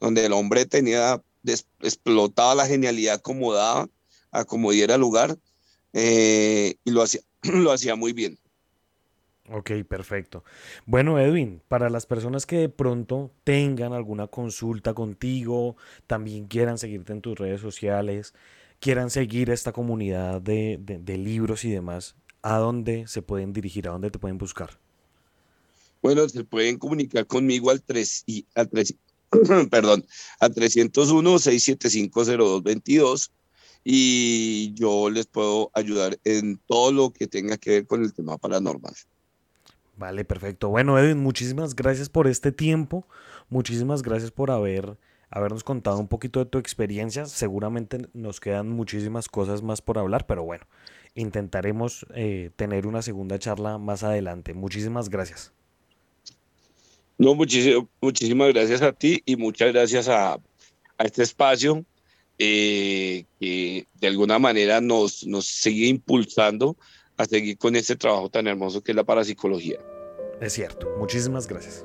donde 0.00 0.26
el 0.26 0.32
hombre 0.32 0.66
tenía 0.66 1.22
explotaba 1.80 2.54
la 2.54 2.66
genialidad 2.66 3.20
como 3.22 3.54
daba 3.54 3.88
como 4.46 4.72
diera 4.72 4.96
lugar 4.98 5.38
eh, 5.92 6.76
y 6.84 6.90
lo 6.90 7.02
hacía, 7.02 7.20
lo 7.42 7.72
hacía 7.72 7.96
muy 7.96 8.12
bien. 8.12 8.38
Ok, 9.52 9.72
perfecto. 9.88 10.44
Bueno, 10.86 11.18
Edwin, 11.18 11.60
para 11.66 11.90
las 11.90 12.06
personas 12.06 12.46
que 12.46 12.56
de 12.56 12.68
pronto 12.68 13.32
tengan 13.42 13.92
alguna 13.92 14.28
consulta 14.28 14.94
contigo, 14.94 15.76
también 16.06 16.46
quieran 16.46 16.78
seguirte 16.78 17.12
en 17.12 17.20
tus 17.20 17.36
redes 17.36 17.60
sociales, 17.60 18.32
quieran 18.78 19.10
seguir 19.10 19.50
esta 19.50 19.72
comunidad 19.72 20.40
de, 20.40 20.78
de, 20.80 21.18
libros 21.18 21.64
y 21.64 21.70
demás, 21.70 22.14
¿a 22.42 22.58
dónde 22.58 23.06
se 23.06 23.22
pueden 23.22 23.52
dirigir? 23.52 23.88
¿A 23.88 23.92
dónde 23.92 24.10
te 24.10 24.18
pueden 24.18 24.38
buscar? 24.38 24.78
Bueno, 26.02 26.28
se 26.28 26.44
pueden 26.44 26.78
comunicar 26.78 27.26
conmigo 27.26 27.70
al 27.70 27.82
3 27.82 28.24
y 28.26 28.46
al 28.54 28.68
3, 28.68 28.94
perdón, 29.70 30.04
al 30.38 30.54
301 30.54 31.38
675 31.38 32.24
0222 32.24 33.30
y 33.84 34.72
yo 34.74 35.10
les 35.10 35.26
puedo 35.26 35.70
ayudar 35.74 36.18
en 36.24 36.58
todo 36.66 36.92
lo 36.92 37.10
que 37.10 37.26
tenga 37.26 37.56
que 37.56 37.70
ver 37.70 37.86
con 37.86 38.02
el 38.02 38.12
tema 38.12 38.36
paranormal. 38.38 38.94
Vale, 39.96 40.24
perfecto. 40.24 40.68
Bueno, 40.68 40.98
Edwin, 40.98 41.18
muchísimas 41.18 41.74
gracias 41.74 42.08
por 42.08 42.26
este 42.26 42.52
tiempo. 42.52 43.06
Muchísimas 43.50 44.02
gracias 44.02 44.30
por 44.30 44.50
haber, 44.50 44.96
habernos 45.28 45.64
contado 45.64 45.98
un 45.98 46.08
poquito 46.08 46.40
de 46.40 46.46
tu 46.46 46.58
experiencia. 46.58 47.26
Seguramente 47.26 48.08
nos 48.14 48.40
quedan 48.40 48.70
muchísimas 48.70 49.28
cosas 49.28 49.62
más 49.62 49.82
por 49.82 49.98
hablar, 49.98 50.26
pero 50.26 50.42
bueno, 50.42 50.64
intentaremos 51.14 52.06
eh, 52.14 52.50
tener 52.56 52.86
una 52.86 53.02
segunda 53.02 53.38
charla 53.38 53.78
más 53.78 54.02
adelante. 54.02 54.54
Muchísimas 54.54 55.08
gracias. 55.08 55.52
No, 57.18 57.34
muchísimas 57.34 58.52
gracias 58.52 58.82
a 58.82 58.92
ti 58.92 59.22
y 59.26 59.36
muchas 59.36 59.72
gracias 59.72 60.08
a, 60.08 60.34
a 60.34 61.04
este 61.04 61.22
espacio 61.22 61.84
eh, 62.38 63.26
que 63.38 63.86
de 64.00 64.06
alguna 64.06 64.38
manera 64.38 64.80
nos, 64.80 65.26
nos 65.26 65.46
sigue 65.46 65.86
impulsando 65.88 66.76
a 67.18 67.26
seguir 67.26 67.58
con 67.58 67.76
este 67.76 67.96
trabajo 67.96 68.30
tan 68.30 68.46
hermoso 68.46 68.82
que 68.82 68.92
es 68.92 68.96
la 68.96 69.04
parapsicología. 69.04 69.78
Es 70.40 70.54
cierto, 70.54 70.88
muchísimas 70.98 71.46
gracias. 71.46 71.84